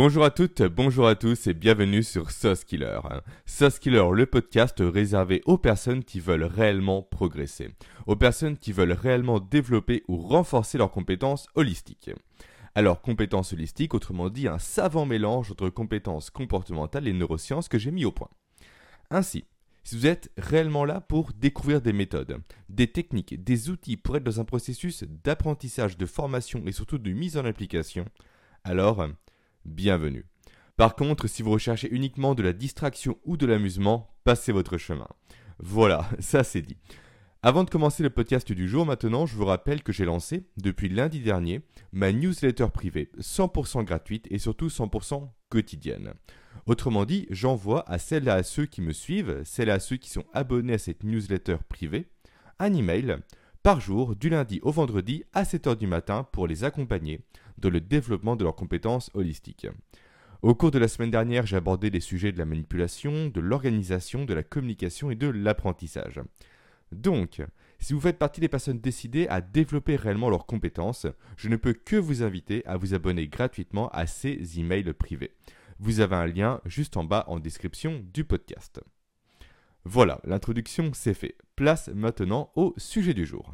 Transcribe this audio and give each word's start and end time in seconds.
Bonjour 0.00 0.24
à 0.24 0.30
toutes, 0.30 0.62
bonjour 0.62 1.08
à 1.08 1.16
tous 1.16 1.48
et 1.48 1.54
bienvenue 1.54 2.04
sur 2.04 2.30
Sauce 2.30 2.62
Killer. 2.62 3.00
Sauce 3.46 3.80
Killer, 3.80 4.04
le 4.12 4.26
podcast 4.26 4.76
réservé 4.78 5.42
aux 5.44 5.58
personnes 5.58 6.04
qui 6.04 6.20
veulent 6.20 6.44
réellement 6.44 7.02
progresser, 7.02 7.74
aux 8.06 8.14
personnes 8.14 8.56
qui 8.56 8.70
veulent 8.70 8.92
réellement 8.92 9.40
développer 9.40 10.04
ou 10.06 10.18
renforcer 10.18 10.78
leurs 10.78 10.92
compétences 10.92 11.48
holistiques. 11.56 12.12
Alors, 12.76 13.02
compétences 13.02 13.52
holistiques, 13.52 13.92
autrement 13.92 14.30
dit, 14.30 14.46
un 14.46 14.60
savant 14.60 15.04
mélange 15.04 15.50
entre 15.50 15.68
compétences 15.68 16.30
comportementales 16.30 17.08
et 17.08 17.12
neurosciences 17.12 17.68
que 17.68 17.80
j'ai 17.80 17.90
mis 17.90 18.04
au 18.04 18.12
point. 18.12 18.30
Ainsi, 19.10 19.46
si 19.82 19.96
vous 19.96 20.06
êtes 20.06 20.30
réellement 20.36 20.84
là 20.84 21.00
pour 21.00 21.32
découvrir 21.32 21.80
des 21.80 21.92
méthodes, 21.92 22.38
des 22.68 22.86
techniques, 22.86 23.42
des 23.42 23.68
outils 23.68 23.96
pour 23.96 24.16
être 24.16 24.22
dans 24.22 24.38
un 24.38 24.44
processus 24.44 25.02
d'apprentissage, 25.24 25.98
de 25.98 26.06
formation 26.06 26.62
et 26.66 26.72
surtout 26.72 26.98
de 26.98 27.10
mise 27.10 27.36
en 27.36 27.44
application, 27.44 28.04
alors 28.62 29.04
bienvenue. 29.64 30.26
Par 30.76 30.94
contre, 30.94 31.26
si 31.26 31.42
vous 31.42 31.50
recherchez 31.50 31.92
uniquement 31.92 32.34
de 32.34 32.42
la 32.42 32.52
distraction 32.52 33.18
ou 33.24 33.36
de 33.36 33.46
l'amusement, 33.46 34.14
passez 34.24 34.52
votre 34.52 34.78
chemin. 34.78 35.08
Voilà, 35.58 36.08
ça 36.20 36.44
c'est 36.44 36.62
dit. 36.62 36.76
Avant 37.42 37.64
de 37.64 37.70
commencer 37.70 38.02
le 38.02 38.10
podcast 38.10 38.50
du 38.52 38.68
jour, 38.68 38.84
maintenant, 38.84 39.24
je 39.24 39.36
vous 39.36 39.44
rappelle 39.44 39.82
que 39.82 39.92
j'ai 39.92 40.04
lancé, 40.04 40.48
depuis 40.56 40.88
lundi 40.88 41.20
dernier, 41.20 41.60
ma 41.92 42.12
newsletter 42.12 42.66
privée, 42.72 43.10
100% 43.20 43.84
gratuite 43.84 44.26
et 44.30 44.38
surtout 44.38 44.68
100% 44.68 45.28
quotidienne. 45.48 46.14
Autrement 46.66 47.04
dit, 47.04 47.26
j'envoie 47.30 47.88
à 47.88 47.98
celles 47.98 48.26
et 48.26 48.32
à 48.32 48.42
ceux 48.42 48.66
qui 48.66 48.82
me 48.82 48.92
suivent, 48.92 49.42
celles 49.44 49.68
et 49.68 49.72
à 49.72 49.80
ceux 49.80 49.96
qui 49.96 50.10
sont 50.10 50.24
abonnés 50.32 50.74
à 50.74 50.78
cette 50.78 51.04
newsletter 51.04 51.58
privée, 51.68 52.06
un 52.58 52.74
email 52.74 53.18
par 53.62 53.80
jour 53.80 54.16
du 54.16 54.30
lundi 54.30 54.60
au 54.62 54.70
vendredi 54.70 55.24
à 55.32 55.44
7h 55.44 55.76
du 55.76 55.86
matin 55.86 56.26
pour 56.32 56.46
les 56.46 56.64
accompagner 56.64 57.20
dans 57.60 57.70
le 57.70 57.80
développement 57.80 58.36
de 58.36 58.44
leurs 58.44 58.56
compétences 58.56 59.10
holistiques. 59.14 59.66
Au 60.42 60.54
cours 60.54 60.70
de 60.70 60.78
la 60.78 60.88
semaine 60.88 61.10
dernière, 61.10 61.46
j'ai 61.46 61.56
abordé 61.56 61.90
les 61.90 62.00
sujets 62.00 62.30
de 62.30 62.38
la 62.38 62.44
manipulation, 62.44 63.28
de 63.28 63.40
l'organisation, 63.40 64.24
de 64.24 64.34
la 64.34 64.44
communication 64.44 65.10
et 65.10 65.16
de 65.16 65.26
l'apprentissage. 65.26 66.20
Donc, 66.92 67.42
si 67.80 67.92
vous 67.92 68.00
faites 68.00 68.18
partie 68.18 68.40
des 68.40 68.48
personnes 68.48 68.80
décidées 68.80 69.26
à 69.28 69.40
développer 69.40 69.96
réellement 69.96 70.30
leurs 70.30 70.46
compétences, 70.46 71.06
je 71.36 71.48
ne 71.48 71.56
peux 71.56 71.72
que 71.72 71.96
vous 71.96 72.22
inviter 72.22 72.64
à 72.66 72.76
vous 72.76 72.94
abonner 72.94 73.26
gratuitement 73.26 73.88
à 73.90 74.06
ces 74.06 74.58
emails 74.58 74.92
privés. 74.92 75.32
Vous 75.80 76.00
avez 76.00 76.16
un 76.16 76.26
lien 76.26 76.60
juste 76.64 76.96
en 76.96 77.04
bas 77.04 77.24
en 77.28 77.38
description 77.38 78.04
du 78.12 78.24
podcast. 78.24 78.80
Voilà, 79.84 80.20
l'introduction 80.24 80.90
c'est 80.92 81.14
fait. 81.14 81.36
Place 81.56 81.88
maintenant 81.88 82.50
au 82.56 82.74
sujet 82.76 83.14
du 83.14 83.26
jour. 83.26 83.52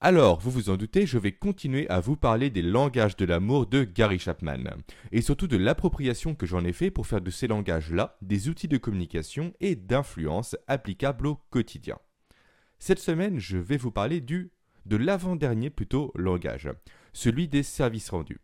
Alors, 0.00 0.38
vous 0.38 0.52
vous 0.52 0.70
en 0.70 0.76
doutez, 0.76 1.06
je 1.06 1.18
vais 1.18 1.32
continuer 1.32 1.88
à 1.88 1.98
vous 1.98 2.14
parler 2.14 2.50
des 2.50 2.62
langages 2.62 3.16
de 3.16 3.24
l'amour 3.24 3.66
de 3.66 3.82
Gary 3.82 4.20
Chapman, 4.20 4.62
et 5.10 5.20
surtout 5.20 5.48
de 5.48 5.56
l'appropriation 5.56 6.36
que 6.36 6.46
j'en 6.46 6.64
ai 6.64 6.72
fait 6.72 6.92
pour 6.92 7.08
faire 7.08 7.20
de 7.20 7.32
ces 7.32 7.48
langages-là 7.48 8.16
des 8.22 8.48
outils 8.48 8.68
de 8.68 8.78
communication 8.78 9.52
et 9.58 9.74
d'influence 9.74 10.54
applicables 10.68 11.26
au 11.26 11.34
quotidien. 11.50 11.98
Cette 12.78 13.00
semaine, 13.00 13.40
je 13.40 13.56
vais 13.56 13.76
vous 13.76 13.90
parler 13.90 14.20
du 14.20 14.52
de 14.86 14.96
l'avant-dernier 14.96 15.68
plutôt 15.68 16.12
langage, 16.14 16.70
celui 17.12 17.48
des 17.48 17.64
services 17.64 18.10
rendus. 18.10 18.40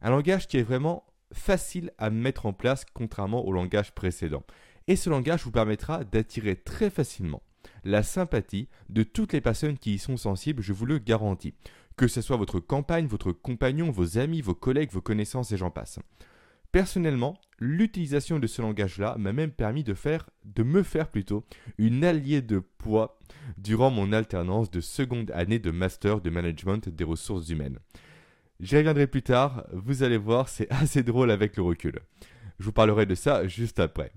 Un 0.00 0.08
langage 0.08 0.48
qui 0.48 0.56
est 0.56 0.62
vraiment 0.62 1.04
facile 1.30 1.92
à 1.98 2.08
mettre 2.08 2.46
en 2.46 2.54
place 2.54 2.86
contrairement 2.94 3.44
au 3.44 3.52
langage 3.52 3.92
précédent. 3.92 4.44
Et 4.86 4.96
ce 4.96 5.10
langage 5.10 5.44
vous 5.44 5.50
permettra 5.50 6.04
d'attirer 6.04 6.56
très 6.56 6.88
facilement 6.88 7.42
la 7.84 8.02
sympathie 8.02 8.68
de 8.88 9.02
toutes 9.02 9.32
les 9.32 9.40
personnes 9.40 9.78
qui 9.78 9.94
y 9.94 9.98
sont 9.98 10.16
sensibles, 10.16 10.62
je 10.62 10.72
vous 10.72 10.86
le 10.86 10.98
garantis. 10.98 11.54
Que 11.96 12.08
ce 12.08 12.20
soit 12.20 12.36
votre 12.36 12.60
campagne, 12.60 13.06
votre 13.06 13.32
compagnon, 13.32 13.90
vos 13.90 14.18
amis, 14.18 14.42
vos 14.42 14.54
collègues, 14.54 14.92
vos 14.92 15.00
connaissances 15.00 15.52
et 15.52 15.56
j'en 15.56 15.70
passe. 15.70 15.98
Personnellement, 16.72 17.40
l'utilisation 17.58 18.38
de 18.38 18.46
ce 18.46 18.60
langage-là 18.60 19.16
m'a 19.18 19.32
même 19.32 19.50
permis 19.50 19.82
de 19.82 19.94
faire, 19.94 20.28
de 20.44 20.62
me 20.62 20.82
faire 20.82 21.08
plutôt, 21.08 21.46
une 21.78 22.04
alliée 22.04 22.42
de 22.42 22.58
poids 22.58 23.18
durant 23.56 23.90
mon 23.90 24.12
alternance 24.12 24.70
de 24.70 24.80
seconde 24.82 25.30
année 25.30 25.58
de 25.58 25.70
master 25.70 26.20
de 26.20 26.28
management 26.28 26.88
des 26.88 27.04
ressources 27.04 27.48
humaines. 27.48 27.78
J'y 28.60 28.76
reviendrai 28.76 29.06
plus 29.06 29.22
tard, 29.22 29.66
vous 29.72 30.02
allez 30.02 30.18
voir, 30.18 30.48
c'est 30.48 30.70
assez 30.72 31.02
drôle 31.02 31.30
avec 31.30 31.56
le 31.56 31.62
recul. 31.62 32.00
Je 32.58 32.64
vous 32.64 32.72
parlerai 32.72 33.06
de 33.06 33.14
ça 33.14 33.46
juste 33.46 33.80
après. 33.80 34.12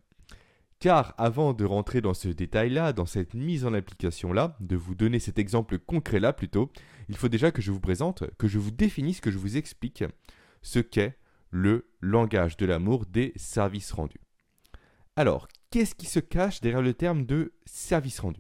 Car 0.80 1.14
avant 1.18 1.54
de 1.54 1.66
rentrer 1.66 2.00
dans 2.00 2.14
ce 2.14 2.30
détail-là, 2.30 2.94
dans 2.94 3.06
cette 3.06 3.34
mise 3.34 3.66
en 3.66 3.74
application-là, 3.74 4.56
de 4.62 4.78
vous 4.78 4.96
donner 4.96 5.20
cet 5.20 5.38
exemple 5.38 5.78
concret-là 5.78 6.32
plutôt, 6.32 6.72
il 7.10 7.18
faut 7.18 7.28
déjà 7.28 7.52
que 7.52 7.62
je 7.62 7.72
vous 7.72 7.82
présente, 7.82 8.24
que 8.38 8.48
je 8.48 8.60
vous 8.60 8.72
définisse, 8.72 9.20
que 9.20 9.32
je 9.32 9.38
vous 9.38 9.58
explique 9.58 10.06
ce 10.62 10.80
qu'est 10.80 11.18
le 11.52 11.90
langage 12.00 12.56
de 12.56 12.66
l'amour 12.66 13.06
des 13.06 13.34
services 13.36 13.92
rendus. 13.92 14.22
Alors, 15.18 15.50
qu'est-ce 15.70 15.96
qui 15.96 16.06
se 16.06 16.20
cache 16.20 16.62
derrière 16.62 16.82
le 16.82 16.94
terme 16.94 17.26
de 17.26 17.52
service 17.66 18.22
rendu? 18.22 18.40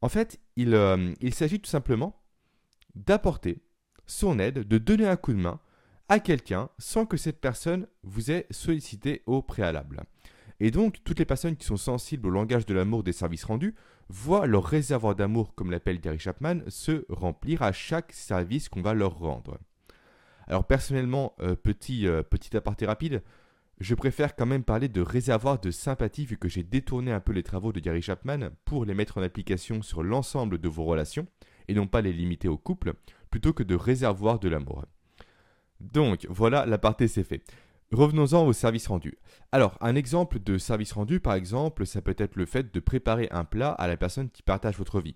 En 0.00 0.08
fait, 0.08 0.40
il, 0.56 0.74
euh, 0.74 1.14
il 1.20 1.34
s'agit 1.34 1.60
tout 1.60 1.70
simplement 1.70 2.20
d'apporter 2.96 3.62
son 4.06 4.40
aide, 4.40 4.66
de 4.66 4.78
donner 4.78 5.06
un 5.06 5.16
coup 5.16 5.32
de 5.32 5.38
main 5.38 5.60
à 6.08 6.18
quelqu'un 6.18 6.68
sans 6.78 7.06
que 7.06 7.16
cette 7.16 7.40
personne 7.40 7.86
vous 8.02 8.32
ait 8.32 8.46
sollicité 8.50 9.22
au 9.26 9.40
préalable. 9.40 10.04
Et 10.60 10.70
donc, 10.70 10.98
toutes 11.04 11.18
les 11.18 11.24
personnes 11.24 11.56
qui 11.56 11.66
sont 11.66 11.76
sensibles 11.76 12.28
au 12.28 12.30
langage 12.30 12.66
de 12.66 12.74
l'amour 12.74 13.02
des 13.02 13.12
services 13.12 13.44
rendus 13.44 13.74
voient 14.08 14.46
leur 14.46 14.64
réservoir 14.64 15.14
d'amour, 15.14 15.54
comme 15.54 15.70
l'appelle 15.70 16.00
Gary 16.00 16.18
Chapman, 16.18 16.60
se 16.68 17.04
remplir 17.08 17.62
à 17.62 17.72
chaque 17.72 18.12
service 18.12 18.68
qu'on 18.68 18.82
va 18.82 18.94
leur 18.94 19.18
rendre. 19.18 19.58
Alors 20.46 20.66
personnellement, 20.66 21.34
euh, 21.40 21.56
petit, 21.56 22.06
euh, 22.06 22.22
petit 22.22 22.56
aparté 22.56 22.86
rapide, 22.86 23.22
je 23.80 23.94
préfère 23.94 24.36
quand 24.36 24.46
même 24.46 24.62
parler 24.62 24.88
de 24.88 25.00
réservoir 25.00 25.60
de 25.60 25.70
sympathie 25.70 26.26
vu 26.26 26.36
que 26.36 26.48
j'ai 26.48 26.62
détourné 26.62 27.12
un 27.12 27.20
peu 27.20 27.32
les 27.32 27.42
travaux 27.42 27.72
de 27.72 27.80
Gary 27.80 28.02
Chapman 28.02 28.50
pour 28.64 28.84
les 28.84 28.94
mettre 28.94 29.18
en 29.18 29.22
application 29.22 29.82
sur 29.82 30.02
l'ensemble 30.02 30.58
de 30.58 30.68
vos 30.68 30.84
relations 30.84 31.26
et 31.66 31.74
non 31.74 31.86
pas 31.86 32.02
les 32.02 32.12
limiter 32.12 32.46
au 32.46 32.58
couple, 32.58 32.94
plutôt 33.30 33.52
que 33.52 33.62
de 33.62 33.74
réservoir 33.74 34.38
de 34.38 34.48
l'amour. 34.48 34.84
Donc 35.80 36.26
voilà, 36.30 36.66
l'aparté 36.66 37.08
c'est 37.08 37.24
fait. 37.24 37.42
Revenons-en 37.94 38.44
au 38.44 38.52
service 38.52 38.88
rendu. 38.88 39.18
Alors, 39.52 39.78
un 39.80 39.94
exemple 39.94 40.40
de 40.40 40.58
service 40.58 40.90
rendu, 40.90 41.20
par 41.20 41.34
exemple, 41.34 41.86
ça 41.86 42.02
peut 42.02 42.16
être 42.18 42.34
le 42.34 42.44
fait 42.44 42.74
de 42.74 42.80
préparer 42.80 43.28
un 43.30 43.44
plat 43.44 43.70
à 43.70 43.86
la 43.86 43.96
personne 43.96 44.30
qui 44.30 44.42
partage 44.42 44.76
votre 44.76 45.00
vie, 45.00 45.14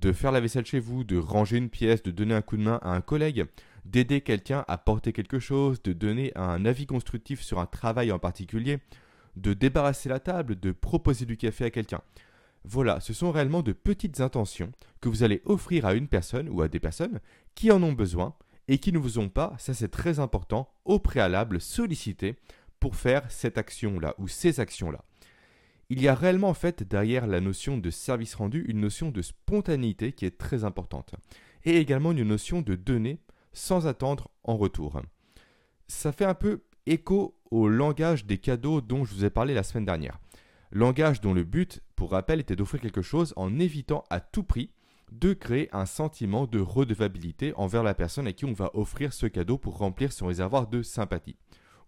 de 0.00 0.10
faire 0.10 0.32
la 0.32 0.40
vaisselle 0.40 0.64
chez 0.64 0.80
vous, 0.80 1.04
de 1.04 1.18
ranger 1.18 1.58
une 1.58 1.68
pièce, 1.68 2.02
de 2.02 2.10
donner 2.10 2.34
un 2.34 2.40
coup 2.40 2.56
de 2.56 2.62
main 2.62 2.80
à 2.80 2.94
un 2.94 3.02
collègue, 3.02 3.44
d'aider 3.84 4.22
quelqu'un 4.22 4.64
à 4.68 4.78
porter 4.78 5.12
quelque 5.12 5.38
chose, 5.38 5.82
de 5.82 5.92
donner 5.92 6.32
un 6.34 6.64
avis 6.64 6.86
constructif 6.86 7.42
sur 7.42 7.58
un 7.58 7.66
travail 7.66 8.10
en 8.10 8.18
particulier, 8.18 8.78
de 9.36 9.52
débarrasser 9.52 10.08
la 10.08 10.18
table, 10.18 10.58
de 10.58 10.72
proposer 10.72 11.26
du 11.26 11.36
café 11.36 11.66
à 11.66 11.70
quelqu'un. 11.70 12.00
Voilà, 12.64 13.00
ce 13.00 13.12
sont 13.12 13.32
réellement 13.32 13.60
de 13.60 13.72
petites 13.72 14.22
intentions 14.22 14.72
que 15.02 15.10
vous 15.10 15.24
allez 15.24 15.42
offrir 15.44 15.84
à 15.84 15.92
une 15.92 16.08
personne 16.08 16.48
ou 16.48 16.62
à 16.62 16.68
des 16.68 16.80
personnes 16.80 17.20
qui 17.54 17.70
en 17.70 17.82
ont 17.82 17.92
besoin 17.92 18.34
et 18.68 18.78
qui 18.78 18.92
ne 18.92 18.98
vous 18.98 19.18
ont 19.18 19.28
pas, 19.28 19.54
ça 19.58 19.74
c'est 19.74 19.90
très 19.90 20.18
important, 20.18 20.72
au 20.84 20.98
préalable 20.98 21.60
sollicité 21.60 22.36
pour 22.80 22.96
faire 22.96 23.30
cette 23.30 23.58
action-là 23.58 24.14
ou 24.18 24.28
ces 24.28 24.60
actions-là. 24.60 25.04
Il 25.90 26.00
y 26.00 26.08
a 26.08 26.14
réellement 26.14 26.48
en 26.48 26.54
fait 26.54 26.82
derrière 26.82 27.26
la 27.26 27.40
notion 27.40 27.76
de 27.78 27.90
service 27.90 28.34
rendu 28.34 28.64
une 28.68 28.80
notion 28.80 29.10
de 29.10 29.22
spontanéité 29.22 30.12
qui 30.12 30.24
est 30.24 30.38
très 30.38 30.64
importante 30.64 31.14
et 31.64 31.76
également 31.76 32.12
une 32.12 32.24
notion 32.24 32.62
de 32.62 32.74
donner 32.74 33.20
sans 33.52 33.86
attendre 33.86 34.30
en 34.44 34.56
retour. 34.56 35.00
Ça 35.86 36.12
fait 36.12 36.24
un 36.24 36.34
peu 36.34 36.62
écho 36.86 37.38
au 37.50 37.68
langage 37.68 38.26
des 38.26 38.38
cadeaux 38.38 38.80
dont 38.80 39.04
je 39.04 39.14
vous 39.14 39.24
ai 39.24 39.30
parlé 39.30 39.54
la 39.54 39.62
semaine 39.62 39.84
dernière. 39.84 40.18
Langage 40.72 41.20
dont 41.20 41.34
le 41.34 41.44
but, 41.44 41.80
pour 41.94 42.10
rappel, 42.10 42.40
était 42.40 42.56
d'offrir 42.56 42.80
quelque 42.80 43.02
chose 43.02 43.32
en 43.36 43.58
évitant 43.58 44.04
à 44.10 44.20
tout 44.20 44.42
prix 44.42 44.72
de 45.12 45.32
créer 45.32 45.68
un 45.74 45.86
sentiment 45.86 46.46
de 46.46 46.60
redevabilité 46.60 47.52
envers 47.56 47.82
la 47.82 47.94
personne 47.94 48.26
à 48.26 48.32
qui 48.32 48.44
on 48.44 48.52
va 48.52 48.70
offrir 48.74 49.12
ce 49.12 49.26
cadeau 49.26 49.58
pour 49.58 49.78
remplir 49.78 50.12
son 50.12 50.26
réservoir 50.26 50.66
de 50.66 50.82
sympathie, 50.82 51.36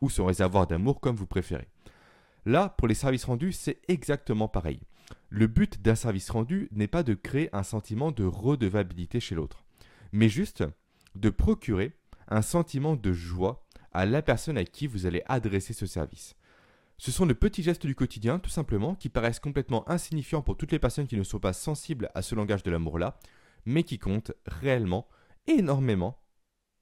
ou 0.00 0.10
son 0.10 0.27
réservoir 0.27 0.66
d'amour 0.66 1.00
comme 1.00 1.16
vous 1.16 1.27
préférez. 1.27 1.68
Là, 2.45 2.74
pour 2.78 2.89
les 2.89 2.95
services 2.95 3.24
rendus, 3.24 3.53
c'est 3.53 3.80
exactement 3.89 4.48
pareil. 4.48 4.80
Le 5.28 5.47
but 5.47 5.83
d'un 5.83 5.95
service 5.95 6.30
rendu 6.30 6.68
n'est 6.72 6.86
pas 6.86 7.03
de 7.03 7.15
créer 7.15 7.48
un 7.53 7.63
sentiment 7.63 8.13
de 8.13 8.24
redevabilité 8.24 9.21
chez 9.21 9.34
l'autre, 9.34 9.65
mais 10.13 10.28
juste 10.28 10.65
de 11.15 11.30
procurer 11.30 11.92
un 12.28 12.42
sentiment 12.42 12.97
de 12.97 13.13
joie 13.13 13.66
à 13.92 14.07
la 14.07 14.22
personne 14.22 14.59
à 14.59 14.65
qui 14.65 14.86
vous 14.86 15.07
allez 15.07 15.22
adresser 15.27 15.72
ce 15.72 15.86
service. 15.86 16.36
Ce 16.98 17.10
sont 17.10 17.27
de 17.27 17.34
petits 17.34 17.63
gestes 17.63 17.87
du 17.87 17.95
quotidien, 17.95 18.39
tout 18.39 18.51
simplement, 18.51 18.95
qui 18.95 19.09
paraissent 19.09 19.41
complètement 19.41 19.89
insignifiants 19.89 20.43
pour 20.43 20.57
toutes 20.57 20.72
les 20.72 20.78
personnes 20.78 21.07
qui 21.07 21.16
ne 21.16 21.22
sont 21.22 21.39
pas 21.39 21.53
sensibles 21.53 22.10
à 22.15 22.22
ce 22.22 22.34
langage 22.34 22.63
de 22.63 22.71
l'amour-là, 22.71 23.19
mais 23.66 23.83
qui 23.83 23.98
comptent 23.98 24.33
réellement 24.47 25.07
énormément. 25.47 26.19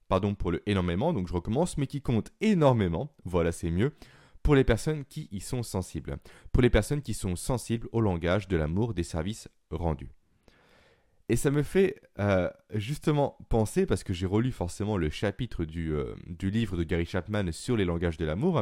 Pardon 0.07 0.35
pour 0.35 0.51
le 0.51 0.61
énormément, 0.69 1.11
donc 1.13 1.27
je 1.27 1.33
recommence, 1.33 1.77
mais 1.77 1.87
qui 1.87 2.01
comptent 2.01 2.31
énormément, 2.39 3.13
voilà 3.25 3.51
c'est 3.51 3.71
mieux, 3.71 3.93
pour 4.41 4.55
les 4.55 4.63
personnes 4.63 5.03
qui 5.03 5.27
y 5.31 5.41
sont 5.41 5.63
sensibles. 5.63 6.17
Pour 6.51 6.61
les 6.61 6.69
personnes 6.69 7.01
qui 7.01 7.15
sont 7.15 7.35
sensibles 7.35 7.89
au 7.91 7.99
langage 7.99 8.47
de 8.47 8.55
l'amour 8.55 8.93
des 8.93 9.03
services 9.03 9.49
rendus. 9.71 10.11
Et 11.27 11.35
ça 11.35 11.49
me 11.49 11.63
fait 11.63 11.99
euh, 12.19 12.49
justement 12.75 13.37
penser, 13.49 13.87
parce 13.87 14.03
que 14.03 14.13
j'ai 14.13 14.27
relu 14.27 14.51
forcément 14.51 14.95
le 14.95 15.09
chapitre 15.09 15.65
du, 15.65 15.91
euh, 15.91 16.13
du, 16.27 16.51
livre 16.51 16.77
de 16.77 16.83
Gary 16.83 17.05
Chapman 17.05 17.51
sur 17.51 17.75
les 17.75 17.85
langages 17.85 18.17
de 18.17 18.25
l'amour, 18.25 18.61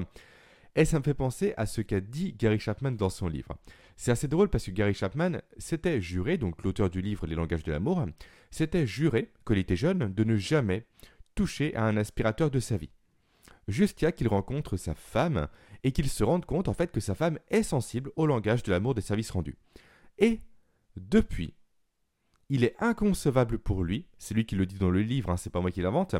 et 0.76 0.86
ça 0.86 0.98
me 0.98 1.04
fait 1.04 1.14
penser 1.14 1.54
à 1.58 1.66
ce 1.66 1.82
qu'a 1.82 2.00
dit 2.00 2.34
Gary 2.34 2.60
Chapman 2.60 2.92
dans 2.92 3.10
son 3.10 3.28
livre. 3.28 3.58
C'est 3.96 4.12
assez 4.12 4.28
drôle 4.28 4.50
parce 4.50 4.66
que 4.66 4.72
Gary 4.72 4.94
Chapman 4.94 5.40
s'était 5.58 6.02
juré, 6.02 6.38
donc 6.38 6.64
l'auteur 6.64 6.90
du 6.90 7.02
livre 7.02 7.28
Les 7.28 7.36
langages 7.36 7.64
de 7.64 7.72
l'amour, 7.72 8.06
s'était 8.50 8.88
juré, 8.88 9.32
quand 9.44 9.54
il 9.54 9.60
était 9.60 9.76
jeune, 9.76 10.14
de 10.14 10.24
ne 10.24 10.36
jamais 10.36 10.86
toucher 11.36 11.76
à 11.76 11.86
un 11.86 11.98
aspirateur 11.98 12.50
de 12.50 12.60
sa 12.60 12.78
vie. 12.78 12.92
Jusqu'à 13.68 14.12
qu'il 14.12 14.28
rencontre 14.28 14.78
sa 14.78 14.96
femme 14.96 15.48
et 15.84 15.92
qu'il 15.92 16.10
se 16.10 16.24
rende 16.24 16.46
compte 16.46 16.68
en 16.68 16.74
fait 16.74 16.92
que 16.92 17.00
sa 17.00 17.16
femme 17.16 17.40
est 17.50 17.64
sensible 17.64 18.12
au 18.16 18.26
langage 18.26 18.64
de 18.64 18.72
l'amour 18.72 18.96
des 18.96 19.02
services 19.02 19.32
rendus. 19.32 19.58
Et 20.18 20.42
depuis, 20.98 21.54
il 22.50 22.64
est 22.64 22.76
inconcevable 22.80 23.58
pour 23.58 23.84
lui, 23.84 24.08
c'est 24.18 24.34
lui 24.34 24.46
qui 24.46 24.56
le 24.56 24.66
dit 24.66 24.78
dans 24.78 24.90
le 24.90 25.02
livre, 25.02 25.30
hein, 25.30 25.38
c'est 25.38 25.50
pas 25.50 25.62
moi 25.62 25.72
qui 25.72 25.82
l'invente, 25.82 26.16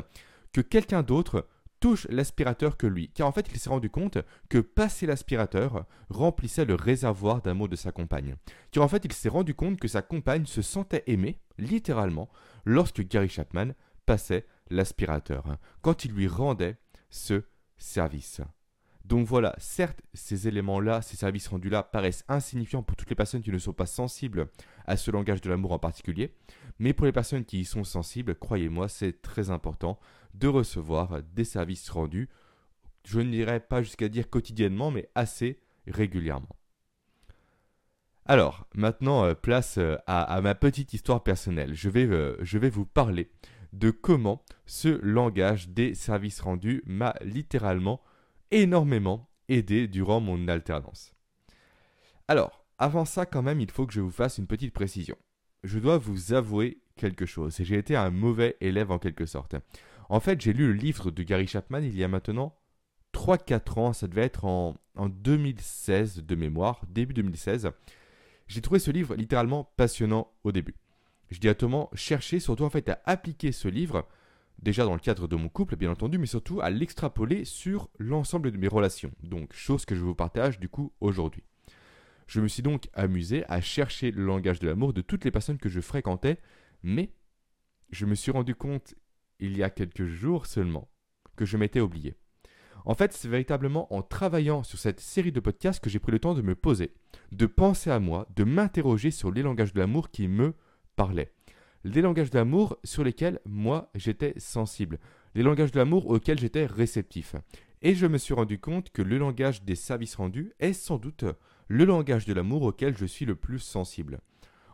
que 0.52 0.60
quelqu'un 0.60 1.02
d'autre 1.02 1.46
touche 1.84 2.06
l'aspirateur 2.08 2.78
que 2.78 2.86
lui, 2.86 3.10
car 3.10 3.28
en 3.28 3.32
fait 3.32 3.46
il 3.52 3.60
s'est 3.60 3.68
rendu 3.68 3.90
compte 3.90 4.16
que 4.48 4.56
passer 4.56 5.04
l'aspirateur 5.04 5.84
remplissait 6.08 6.64
le 6.64 6.76
réservoir 6.76 7.42
d'amour 7.42 7.68
de 7.68 7.76
sa 7.76 7.92
compagne. 7.92 8.36
Car 8.70 8.84
en 8.84 8.88
fait 8.88 9.04
il 9.04 9.12
s'est 9.12 9.28
rendu 9.28 9.54
compte 9.54 9.78
que 9.78 9.86
sa 9.86 10.00
compagne 10.00 10.46
se 10.46 10.62
sentait 10.62 11.04
aimée, 11.08 11.42
littéralement, 11.58 12.30
lorsque 12.64 13.06
Gary 13.06 13.28
Chapman 13.28 13.72
passait 14.06 14.46
l'aspirateur, 14.70 15.46
hein, 15.46 15.58
quand 15.82 16.06
il 16.06 16.12
lui 16.12 16.26
rendait 16.26 16.78
ce 17.10 17.42
service. 17.76 18.40
Donc 19.04 19.26
voilà, 19.26 19.54
certes, 19.58 20.00
ces 20.14 20.48
éléments-là, 20.48 21.02
ces 21.02 21.16
services 21.16 21.48
rendus-là 21.48 21.82
paraissent 21.82 22.24
insignifiants 22.28 22.82
pour 22.82 22.96
toutes 22.96 23.10
les 23.10 23.16
personnes 23.16 23.42
qui 23.42 23.52
ne 23.52 23.58
sont 23.58 23.74
pas 23.74 23.86
sensibles 23.86 24.48
à 24.86 24.96
ce 24.96 25.10
langage 25.10 25.42
de 25.42 25.50
l'amour 25.50 25.72
en 25.72 25.78
particulier, 25.78 26.34
mais 26.78 26.94
pour 26.94 27.04
les 27.04 27.12
personnes 27.12 27.44
qui 27.44 27.60
y 27.60 27.64
sont 27.64 27.84
sensibles, 27.84 28.34
croyez-moi, 28.34 28.88
c'est 28.88 29.20
très 29.20 29.50
important 29.50 29.98
de 30.32 30.48
recevoir 30.48 31.22
des 31.34 31.44
services 31.44 31.88
rendus, 31.90 32.28
je 33.04 33.20
n'irai 33.20 33.60
pas 33.60 33.82
jusqu'à 33.82 34.08
dire 34.08 34.30
quotidiennement, 34.30 34.90
mais 34.90 35.08
assez 35.14 35.60
régulièrement. 35.86 36.56
Alors, 38.26 38.66
maintenant, 38.74 39.24
euh, 39.24 39.34
place 39.34 39.76
euh, 39.76 39.96
à, 40.06 40.40
ma 40.40 40.54
petite 40.54 40.94
histoire 40.94 41.22
personnelle. 41.22 41.74
Euh, 41.84 42.36
je 42.40 42.58
vais 42.58 42.70
vous 42.70 42.86
parler 42.86 43.30
de 43.74 43.90
comment 43.90 44.42
ce 44.64 44.88
langage 45.02 45.68
des 45.68 45.94
services 45.94 46.40
rendus 46.40 46.82
m'a 46.86 47.14
littéralement 47.22 48.00
énormément 48.50 49.28
aidé 49.48 49.88
durant 49.88 50.20
mon 50.20 50.48
alternance. 50.48 51.12
Alors, 52.28 52.64
avant 52.78 53.04
ça 53.04 53.26
quand 53.26 53.42
même, 53.42 53.60
il 53.60 53.70
faut 53.70 53.86
que 53.86 53.92
je 53.92 54.00
vous 54.00 54.10
fasse 54.10 54.38
une 54.38 54.46
petite 54.46 54.72
précision. 54.72 55.16
Je 55.62 55.78
dois 55.78 55.98
vous 55.98 56.32
avouer 56.32 56.80
quelque 56.96 57.26
chose, 57.26 57.56
j'ai 57.60 57.76
été 57.76 57.96
un 57.96 58.10
mauvais 58.10 58.56
élève 58.60 58.90
en 58.90 58.98
quelque 58.98 59.26
sorte. 59.26 59.56
En 60.08 60.20
fait, 60.20 60.40
j'ai 60.40 60.52
lu 60.52 60.68
le 60.68 60.74
livre 60.74 61.10
de 61.10 61.22
Gary 61.22 61.46
Chapman 61.46 61.80
il 61.80 61.96
y 61.96 62.04
a 62.04 62.08
maintenant 62.08 62.54
3-4 63.14 63.80
ans, 63.80 63.92
ça 63.92 64.08
devait 64.08 64.22
être 64.22 64.44
en, 64.44 64.76
en 64.96 65.08
2016 65.08 66.24
de 66.24 66.34
mémoire, 66.34 66.82
début 66.88 67.14
2016. 67.14 67.70
J'ai 68.48 68.60
trouvé 68.60 68.78
ce 68.78 68.90
livre 68.90 69.14
littéralement 69.14 69.72
passionnant 69.76 70.32
au 70.42 70.52
début. 70.52 70.74
Je 71.30 71.38
dis 71.38 71.48
à 71.48 71.54
Thomas, 71.54 71.86
chercher 71.94 72.40
surtout 72.40 72.64
en 72.64 72.70
fait 72.70 72.88
à 72.88 73.00
appliquer 73.06 73.52
ce 73.52 73.68
livre 73.68 74.06
déjà 74.62 74.84
dans 74.84 74.94
le 74.94 75.00
cadre 75.00 75.28
de 75.28 75.36
mon 75.36 75.48
couple, 75.48 75.76
bien 75.76 75.90
entendu, 75.90 76.18
mais 76.18 76.26
surtout 76.26 76.60
à 76.60 76.70
l'extrapoler 76.70 77.44
sur 77.44 77.90
l'ensemble 77.98 78.50
de 78.50 78.56
mes 78.56 78.68
relations. 78.68 79.12
Donc, 79.22 79.52
chose 79.52 79.84
que 79.84 79.94
je 79.94 80.02
vous 80.02 80.14
partage 80.14 80.58
du 80.58 80.68
coup 80.68 80.92
aujourd'hui. 81.00 81.44
Je 82.26 82.40
me 82.40 82.48
suis 82.48 82.62
donc 82.62 82.88
amusé 82.94 83.44
à 83.48 83.60
chercher 83.60 84.10
le 84.10 84.24
langage 84.24 84.58
de 84.58 84.66
l'amour 84.66 84.92
de 84.92 85.02
toutes 85.02 85.24
les 85.24 85.30
personnes 85.30 85.58
que 85.58 85.68
je 85.68 85.80
fréquentais, 85.80 86.38
mais 86.82 87.12
je 87.90 88.06
me 88.06 88.14
suis 88.14 88.32
rendu 88.32 88.54
compte 88.54 88.94
il 89.40 89.56
y 89.56 89.62
a 89.62 89.70
quelques 89.70 90.06
jours 90.06 90.46
seulement 90.46 90.90
que 91.36 91.44
je 91.44 91.56
m'étais 91.56 91.80
oublié. 91.80 92.14
En 92.86 92.94
fait, 92.94 93.12
c'est 93.12 93.28
véritablement 93.28 93.92
en 93.94 94.02
travaillant 94.02 94.62
sur 94.62 94.78
cette 94.78 95.00
série 95.00 95.32
de 95.32 95.40
podcasts 95.40 95.82
que 95.82 95.90
j'ai 95.90 95.98
pris 95.98 96.12
le 96.12 96.18
temps 96.18 96.34
de 96.34 96.42
me 96.42 96.54
poser, 96.54 96.94
de 97.32 97.46
penser 97.46 97.90
à 97.90 97.98
moi, 97.98 98.26
de 98.36 98.44
m'interroger 98.44 99.10
sur 99.10 99.30
les 99.30 99.42
langages 99.42 99.72
de 99.72 99.80
l'amour 99.80 100.10
qui 100.10 100.28
me 100.28 100.54
parlaient 100.96 101.33
les 101.84 102.00
langages 102.00 102.30
d'amour 102.30 102.78
sur 102.82 103.04
lesquels 103.04 103.40
moi 103.44 103.90
j'étais 103.94 104.34
sensible, 104.38 104.98
les 105.34 105.42
langages 105.42 105.70
de 105.70 105.78
l'amour 105.78 106.08
auxquels 106.08 106.38
j'étais 106.38 106.66
réceptif. 106.66 107.36
Et 107.82 107.94
je 107.94 108.06
me 108.06 108.18
suis 108.18 108.34
rendu 108.34 108.58
compte 108.58 108.90
que 108.90 109.02
le 109.02 109.18
langage 109.18 109.62
des 109.62 109.74
services 109.74 110.14
rendus 110.16 110.52
est 110.58 110.72
sans 110.72 110.96
doute 110.96 111.24
le 111.68 111.84
langage 111.84 112.24
de 112.24 112.32
l'amour 112.32 112.62
auquel 112.62 112.96
je 112.96 113.04
suis 113.04 113.26
le 113.26 113.36
plus 113.36 113.58
sensible. 113.58 114.20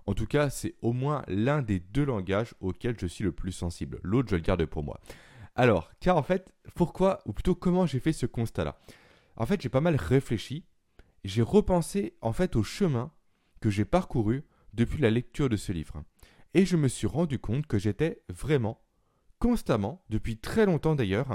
En 0.07 0.15
tout 0.15 0.27
cas, 0.27 0.49
c'est 0.49 0.75
au 0.81 0.93
moins 0.93 1.25
l'un 1.29 1.62
des 1.62 1.81
deux 1.81 2.05
langages 2.05 2.55
auxquels 2.61 2.99
je 2.99 3.07
suis 3.07 3.25
le 3.25 3.33
plus 3.33 3.53
sensible. 3.53 4.01
L'autre, 4.03 4.31
je 4.31 4.37
le 4.37 4.43
garde 4.43 4.65
pour 4.65 4.83
moi. 4.83 5.01
Alors, 5.56 5.91
car 6.01 6.17
en 6.17 6.23
fait, 6.23 6.53
pourquoi, 6.75 7.21
ou 7.27 7.33
plutôt 7.33 7.55
comment 7.55 7.87
j'ai 7.87 8.01
fait 8.01 8.13
ce 8.13 8.27
constat-là? 8.27 8.79
En 9.37 9.47
fait, 9.47 9.61
j'ai 9.61 9.69
pas 9.69 9.81
mal 9.81 9.97
réfléchi. 9.97 10.65
J'ai 11.25 11.43
repensé 11.43 12.15
en 12.23 12.33
fait 12.33 12.56
au 12.56 12.63
chemin 12.63 13.13
que 13.61 13.71
j'ai 13.71 13.85
parcouru 13.85 14.45
depuis 14.73 15.03
la 15.03 15.11
lecture 15.11 15.49
de 15.49 15.56
ce 15.56 15.73
livre 15.73 16.03
et 16.55 16.64
je 16.64 16.76
me 16.76 16.88
suis 16.88 17.06
rendu 17.06 17.38
compte 17.38 17.67
que 17.67 17.79
j'étais 17.79 18.23
vraiment, 18.29 18.82
constamment, 19.38 20.05
depuis 20.11 20.37
très 20.37 20.67
longtemps 20.67 20.94
d'ailleurs, 20.94 21.29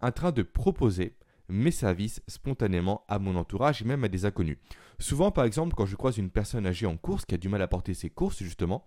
en 0.00 0.12
train 0.12 0.32
de 0.32 0.42
proposer 0.42 1.16
mes 1.48 1.70
services 1.70 2.22
spontanément 2.26 3.04
à 3.08 3.18
mon 3.18 3.36
entourage 3.36 3.82
et 3.82 3.84
même 3.84 4.04
à 4.04 4.08
des 4.08 4.24
inconnus. 4.24 4.58
Souvent, 4.98 5.30
par 5.30 5.44
exemple, 5.44 5.74
quand 5.74 5.86
je 5.86 5.96
croise 5.96 6.18
une 6.18 6.30
personne 6.30 6.66
âgée 6.66 6.86
en 6.86 6.96
course 6.96 7.24
qui 7.24 7.34
a 7.34 7.38
du 7.38 7.48
mal 7.48 7.62
à 7.62 7.68
porter 7.68 7.94
ses 7.94 8.10
courses, 8.10 8.42
justement, 8.42 8.86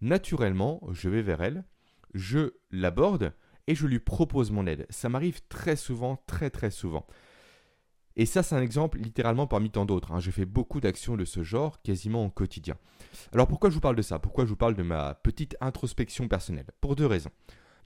naturellement, 0.00 0.80
je 0.92 1.08
vais 1.08 1.22
vers 1.22 1.42
elle, 1.42 1.64
je 2.14 2.54
l'aborde 2.70 3.34
et 3.66 3.74
je 3.74 3.86
lui 3.86 4.00
propose 4.00 4.50
mon 4.50 4.66
aide. 4.66 4.86
Ça 4.90 5.08
m'arrive 5.08 5.40
très 5.48 5.76
souvent, 5.76 6.16
très 6.26 6.50
très 6.50 6.70
souvent. 6.70 7.06
Et 8.16 8.26
ça, 8.26 8.42
c'est 8.42 8.54
un 8.54 8.62
exemple 8.62 8.98
littéralement 8.98 9.46
parmi 9.46 9.70
tant 9.70 9.84
d'autres. 9.84 10.12
Hein. 10.12 10.20
Je 10.20 10.30
fais 10.30 10.44
beaucoup 10.44 10.80
d'actions 10.80 11.16
de 11.16 11.24
ce 11.24 11.42
genre 11.42 11.80
quasiment 11.82 12.24
au 12.24 12.30
quotidien. 12.30 12.76
Alors 13.32 13.46
pourquoi 13.46 13.70
je 13.70 13.74
vous 13.74 13.80
parle 13.80 13.96
de 13.96 14.02
ça? 14.02 14.18
Pourquoi 14.18 14.44
je 14.44 14.50
vous 14.50 14.56
parle 14.56 14.74
de 14.74 14.82
ma 14.82 15.14
petite 15.14 15.56
introspection 15.60 16.28
personnelle? 16.28 16.66
Pour 16.80 16.96
deux 16.96 17.06
raisons. 17.06 17.30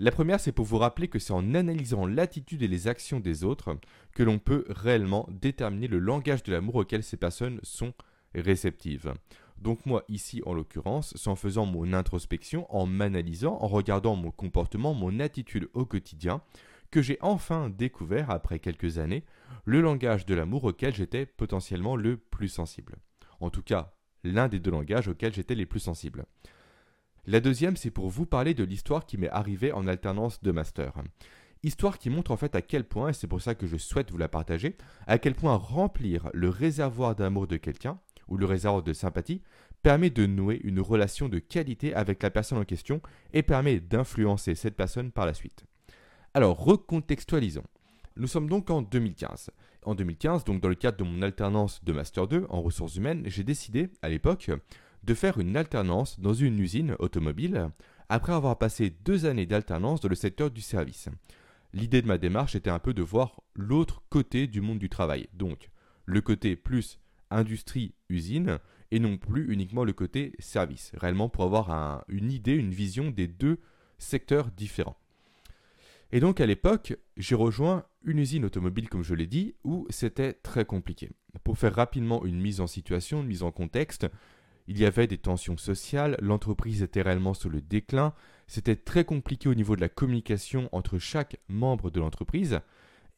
La 0.00 0.11
première, 0.11 0.41
c'est 0.41 0.50
pour 0.50 0.65
vous 0.65 0.79
rappeler 0.79 1.06
que 1.06 1.21
c'est 1.21 1.32
en 1.32 1.55
analysant 1.55 2.06
l'attitude 2.06 2.62
et 2.62 2.69
les 2.69 2.88
actions 2.88 3.21
des 3.21 3.44
autres 3.44 3.79
que 4.12 4.25
l'on 4.25 4.41
peut 4.41 4.65
réellement 4.69 5.29
déterminer 5.31 5.87
le 5.87 6.00
langage 6.00 6.43
de 6.43 6.53
l'amour 6.53 6.76
auquel 6.76 7.05
ces 7.05 7.17
personnes 7.17 7.61
sont 7.62 7.93
réceptives. 8.35 9.15
Donc 9.59 9.87
moi, 9.87 10.03
ici 10.09 10.43
en 10.47 10.53
l'occurrence, 10.53 11.15
c'est 11.17 11.29
en 11.29 11.37
faisant 11.37 11.65
mon 11.65 11.93
introspection, 11.93 12.67
en 12.75 12.87
m'analysant, 12.87 13.56
en 13.61 13.69
regardant 13.69 14.17
mon 14.17 14.32
comportement, 14.32 14.94
mon 14.94 15.21
attitude 15.21 15.69
au 15.75 15.85
quotidien, 15.85 16.43
que 16.94 17.02
j'ai 17.02 17.19
enfin 17.23 17.70
découvert, 17.70 18.31
après 18.31 18.61
quelques 18.61 18.99
années, 18.99 19.25
le 19.64 19.81
langage 19.81 20.26
de 20.26 20.35
l'amour 20.37 20.62
auquel 20.62 20.94
j'étais 20.94 21.26
potentiellement 21.26 21.97
le 21.97 22.16
plus 22.16 22.47
sensible. 22.47 22.99
En 23.40 23.50
tout 23.50 23.62
cas, 23.62 23.97
l'un 24.23 24.47
des 24.47 24.61
deux 24.61 24.71
langages 24.71 25.09
auxquels 25.09 25.35
j'étais 25.35 25.57
les 25.57 25.66
plus 25.66 25.80
sensibles. 25.80 26.25
La 27.26 27.40
deuxième, 27.40 27.76
c'est 27.76 27.90
pour 27.90 28.11
vous 28.11 28.26
parler 28.26 28.54
de 28.54 28.62
l'histoire 28.62 29.07
qui 29.07 29.18
m'est 29.18 29.28
arrivée 29.28 29.73
en 29.73 29.88
alternance 29.88 30.40
de 30.40 30.52
master. 30.52 30.92
Histoire 31.64 31.99
qui 31.99 32.11
montre 32.11 32.30
en 32.30 32.37
fait 32.37 32.54
à 32.54 32.62
quel 32.62 32.85
point, 32.85 33.09
et 33.09 33.12
c'est 33.12 33.26
pour 33.26 33.42
ça 33.42 33.57
que 33.57 33.66
je 33.66 33.76
souhaite 33.76 34.12
vous 34.12 34.18
la 34.18 34.28
partager, 34.28 34.76
à 35.09 35.18
quel 35.18 35.35
point 35.35 35.57
remplir 35.57 36.30
le 36.33 36.49
réservoir 36.49 37.16
d'amour 37.16 37.49
de 37.49 37.57
quelqu'un, 37.57 37.99
ou 38.28 38.37
le 38.37 38.47
réservoir 38.47 38.85
de 38.85 38.92
sympathie, 38.92 39.42
permet 39.83 40.11
de 40.11 40.26
nouer 40.26 40.61
une 40.62 40.78
relation 40.78 41.28
de 41.28 41.40
qualité 41.40 41.92
avec 41.92 42.23
la 42.23 42.30
personne 42.30 42.59
en 42.59 42.64
question 42.64 43.02
et 43.33 43.42
permet 43.42 43.80
d'influencer 43.80 44.54
cette 44.54 44.76
personne 44.76 45.11
par 45.11 45.26
la 45.26 45.35
suite. 45.35 45.66
Alors, 46.37 46.59
recontextualisons. 46.59 47.62
Nous 48.17 48.26
sommes 48.26 48.49
donc 48.49 48.69
en 48.69 48.83
2015. 48.83 49.50
En 49.85 49.95
2015, 49.95 50.43
donc 50.43 50.61
dans 50.61 50.69
le 50.69 50.75
cadre 50.75 50.97
de 50.97 51.05
mon 51.05 51.23
alternance 51.23 51.85
de 51.85 51.93
Master 51.93 52.26
2 52.26 52.47
en 52.49 52.61
ressources 52.61 52.97
humaines, 52.97 53.23
j'ai 53.26 53.45
décidé, 53.45 53.88
à 54.03 54.09
l'époque, 54.09 54.50
de 55.05 55.14
faire 55.14 55.38
une 55.38 55.57
alternance 55.57 56.19
dans 56.19 56.35
une 56.35 56.59
usine 56.59 56.97
automobile, 56.99 57.69
après 58.09 58.33
avoir 58.33 58.59
passé 58.59 58.91
deux 59.05 59.26
années 59.26 59.47
d'alternance 59.47 60.00
dans 60.00 60.09
le 60.09 60.17
secteur 60.17 60.50
du 60.50 60.61
service. 60.61 61.09
L'idée 61.73 62.03
de 62.03 62.09
ma 62.09 62.19
démarche 62.19 62.57
était 62.57 62.69
un 62.69 62.81
peu 62.81 62.95
de 62.95 63.03
voir 63.03 63.41
l'autre 63.55 64.03
côté 64.11 64.49
du 64.49 64.61
monde 64.61 64.81
du 64.81 64.88
travail, 64.88 65.29
donc 65.35 65.71
le 66.05 66.21
côté 66.21 66.57
plus 66.57 66.99
industrie-usine, 67.31 68.59
et 68.91 68.99
non 68.99 69.19
plus 69.19 69.53
uniquement 69.53 69.85
le 69.85 69.93
côté 69.93 70.33
service, 70.41 70.91
réellement 70.97 71.29
pour 71.29 71.45
avoir 71.45 72.05
une 72.09 72.33
idée, 72.33 72.55
une 72.55 72.75
vision 72.75 73.12
des 73.12 73.29
deux 73.29 73.61
secteurs 73.99 74.50
différents. 74.50 74.97
Et 76.14 76.21
donc 76.21 76.40
à 76.40 76.47
l'époque, 76.47 76.97
j'ai 77.16 77.35
rejoint 77.35 77.87
une 78.04 78.21
usine 78.21 78.44
automobile, 78.44 78.88
comme 78.88 79.02
je 79.02 79.16
l'ai 79.16 79.26
dit, 79.26 79.56
où 79.64 79.85
c'était 79.90 80.33
très 80.33 80.64
compliqué. 80.64 81.11
Pour 81.42 81.59
faire 81.59 81.75
rapidement 81.75 82.25
une 82.25 82.40
mise 82.40 82.61
en 82.61 82.68
situation, 82.68 83.23
une 83.23 83.26
mise 83.26 83.42
en 83.42 83.50
contexte, 83.50 84.06
il 84.68 84.78
y 84.78 84.87
avait 84.87 85.09
des 85.09 85.18
tensions 85.18 85.56
sociales, 85.56 86.16
l'entreprise 86.21 86.85
était 86.85 87.02
réellement 87.02 87.35
sur 87.35 87.50
le 87.50 87.61
déclin, 87.61 88.14
c'était 88.47 88.76
très 88.76 89.04
compliqué 89.04 89.49
au 89.49 89.56
niveau 89.56 89.75
de 89.75 89.80
la 89.80 89.88
communication 89.88 90.68
entre 90.71 91.00
chaque 91.00 91.40
membre 91.49 91.90
de 91.90 91.99
l'entreprise, 91.99 92.61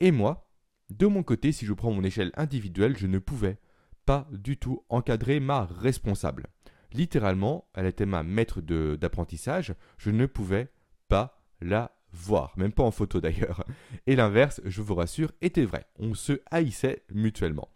et 0.00 0.10
moi, 0.10 0.48
de 0.88 1.06
mon 1.06 1.22
côté, 1.22 1.52
si 1.52 1.66
je 1.66 1.74
prends 1.74 1.92
mon 1.92 2.02
échelle 2.02 2.32
individuelle, 2.34 2.96
je 2.96 3.06
ne 3.06 3.18
pouvais 3.18 3.58
pas 4.06 4.26
du 4.32 4.56
tout 4.56 4.84
encadrer 4.88 5.38
ma 5.38 5.66
responsable. 5.66 6.46
Littéralement, 6.94 7.68
elle 7.74 7.84
était 7.84 8.06
ma 8.06 8.22
maître 8.22 8.62
d'apprentissage, 8.62 9.74
je 9.98 10.08
ne 10.08 10.24
pouvais 10.24 10.70
pas 11.08 11.42
la 11.60 11.95
voir, 12.12 12.52
même 12.56 12.72
pas 12.72 12.82
en 12.82 12.90
photo 12.90 13.20
d'ailleurs. 13.20 13.64
Et 14.06 14.16
l'inverse, 14.16 14.60
je 14.64 14.82
vous 14.82 14.94
rassure, 14.94 15.32
était 15.40 15.64
vrai. 15.64 15.86
On 15.98 16.14
se 16.14 16.40
haïssait 16.50 17.02
mutuellement. 17.12 17.68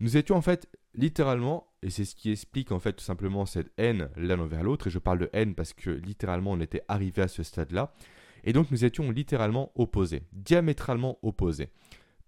Nous 0.00 0.16
étions 0.16 0.36
en 0.36 0.42
fait 0.42 0.68
littéralement, 0.94 1.68
et 1.82 1.90
c'est 1.90 2.04
ce 2.04 2.14
qui 2.14 2.30
explique 2.30 2.72
en 2.72 2.78
fait 2.78 2.94
tout 2.94 3.04
simplement 3.04 3.46
cette 3.46 3.72
haine 3.78 4.10
l'un 4.16 4.40
envers 4.40 4.62
l'autre, 4.62 4.88
et 4.88 4.90
je 4.90 4.98
parle 4.98 5.20
de 5.20 5.30
haine 5.32 5.54
parce 5.54 5.72
que 5.72 5.90
littéralement 5.90 6.52
on 6.52 6.60
était 6.60 6.82
arrivé 6.88 7.22
à 7.22 7.28
ce 7.28 7.42
stade-là, 7.42 7.94
et 8.44 8.52
donc 8.52 8.70
nous 8.70 8.84
étions 8.84 9.10
littéralement 9.10 9.72
opposés, 9.74 10.22
diamétralement 10.32 11.18
opposés. 11.22 11.68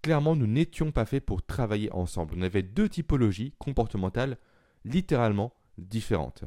Clairement, 0.01 0.35
nous 0.35 0.47
n'étions 0.47 0.91
pas 0.91 1.05
faits 1.05 1.25
pour 1.25 1.43
travailler 1.43 1.91
ensemble. 1.91 2.35
On 2.37 2.41
avait 2.43 2.61
deux 2.61 2.87
typologies 2.87 3.55
comportementales 3.57 4.37
littéralement 4.83 5.53
différentes. 5.79 6.43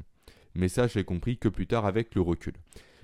Mais 0.55 0.69
ça, 0.69 0.87
j'ai 0.87 1.05
compris 1.05 1.39
que 1.39 1.49
plus 1.49 1.67
tard 1.67 1.85
avec 1.85 2.15
le 2.15 2.21
recul. 2.21 2.55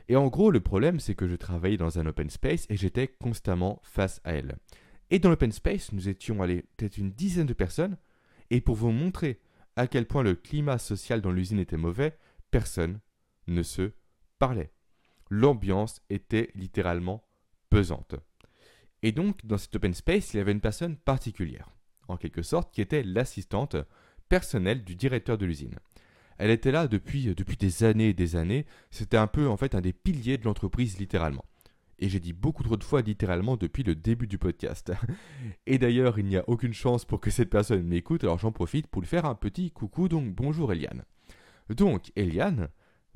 Et 0.09 0.17
en 0.17 0.29
gros, 0.29 0.51
le 0.51 0.61
problème, 0.61 1.01
c'est 1.01 1.15
que 1.15 1.27
je 1.27 1.37
travaillais 1.37 1.77
dans 1.77 1.99
un 1.99 2.07
open 2.07 2.29
space 2.31 2.67
et 2.69 2.77
j'étais 2.77 3.09
constamment 3.09 3.81
face 3.83 4.21
à 4.25 4.33
elle. 4.33 4.57
Et 5.11 5.19
dans 5.19 5.31
l'open 5.31 5.53
space, 5.53 5.93
nous 5.93 6.09
étions 6.09 6.43
allés 6.43 6.65
peut-être 6.77 6.99
une 6.99 7.13
dizaine 7.13 7.47
de 7.47 7.53
personnes. 7.53 7.97
Et 8.51 8.61
pour 8.61 8.75
vous 8.75 8.91
montrer 8.91 9.41
à 9.77 9.87
quel 9.87 10.07
point 10.07 10.23
le 10.23 10.35
climat 10.35 10.79
social 10.79 11.21
dans 11.21 11.31
l'usine 11.33 11.59
était 11.59 11.77
mauvais, 11.77 12.17
personne 12.51 13.01
ne 13.47 13.63
se 13.63 13.93
parlait. 14.39 14.73
L'ambiance 15.31 16.03
était 16.11 16.51
littéralement 16.55 17.25
pesante. 17.71 18.15
Et 19.03 19.13
donc, 19.13 19.45
dans 19.45 19.59
cet 19.59 19.77
open 19.77 19.95
space, 19.95 20.33
il 20.33 20.39
y 20.39 20.41
avait 20.41 20.53
une 20.53 20.61
personne 20.61 20.97
particulière, 20.97 21.71
en 22.09 22.17
quelque 22.17 22.43
sorte, 22.43 22.73
qui 22.73 22.81
était 22.81 23.03
l'assistante 23.03 23.77
personnelle 24.29 24.85
du 24.85 24.97
directeur 24.97 25.37
de 25.37 25.47
l'usine. 25.47 25.79
Elle 26.39 26.51
était 26.51 26.73
là 26.73 26.89
depuis, 26.89 27.29
euh, 27.29 27.35
depuis 27.35 27.57
des 27.57 27.85
années 27.85 28.11
et 28.11 28.15
des 28.15 28.37
années. 28.37 28.67
C'était 28.91 29.17
un 29.17 29.27
peu 29.27 29.49
en 29.49 29.57
fait 29.57 29.75
un 29.75 29.81
des 29.81 29.93
piliers 29.93 30.39
de 30.39 30.45
l'entreprise 30.45 30.99
littéralement. 30.99 31.45
Et 31.99 32.09
j'ai 32.09 32.21
dit 32.21 32.33
beaucoup 32.33 32.63
trop 32.63 32.77
de 32.77 32.85
fois 32.85 33.03
littéralement 33.03 33.57
depuis 33.57 33.83
le 33.83 33.95
début 33.95 34.27
du 34.27 34.39
podcast. 34.39 34.93
Et 35.67 35.79
d'ailleurs, 35.79 36.19
il 36.19 36.27
n'y 36.27 36.37
a 36.37 36.45
aucune 36.49 36.75
chance 36.75 37.05
pour 37.05 37.21
que 37.21 37.31
cette 37.31 37.51
personne 37.51 37.83
m'écoute, 37.83 38.25
alors 38.25 38.39
j'en 38.39 38.53
profite 38.53 38.89
pour 38.89 39.01
lui 39.01 39.09
faire 39.09 39.27
un 39.27 39.35
petit 39.35 39.71
coucou, 39.71 40.09
donc 40.09 40.35
bonjour 40.35 40.73
Eliane. 40.73 41.05
Donc, 41.71 42.11
Eliane, 42.17 42.69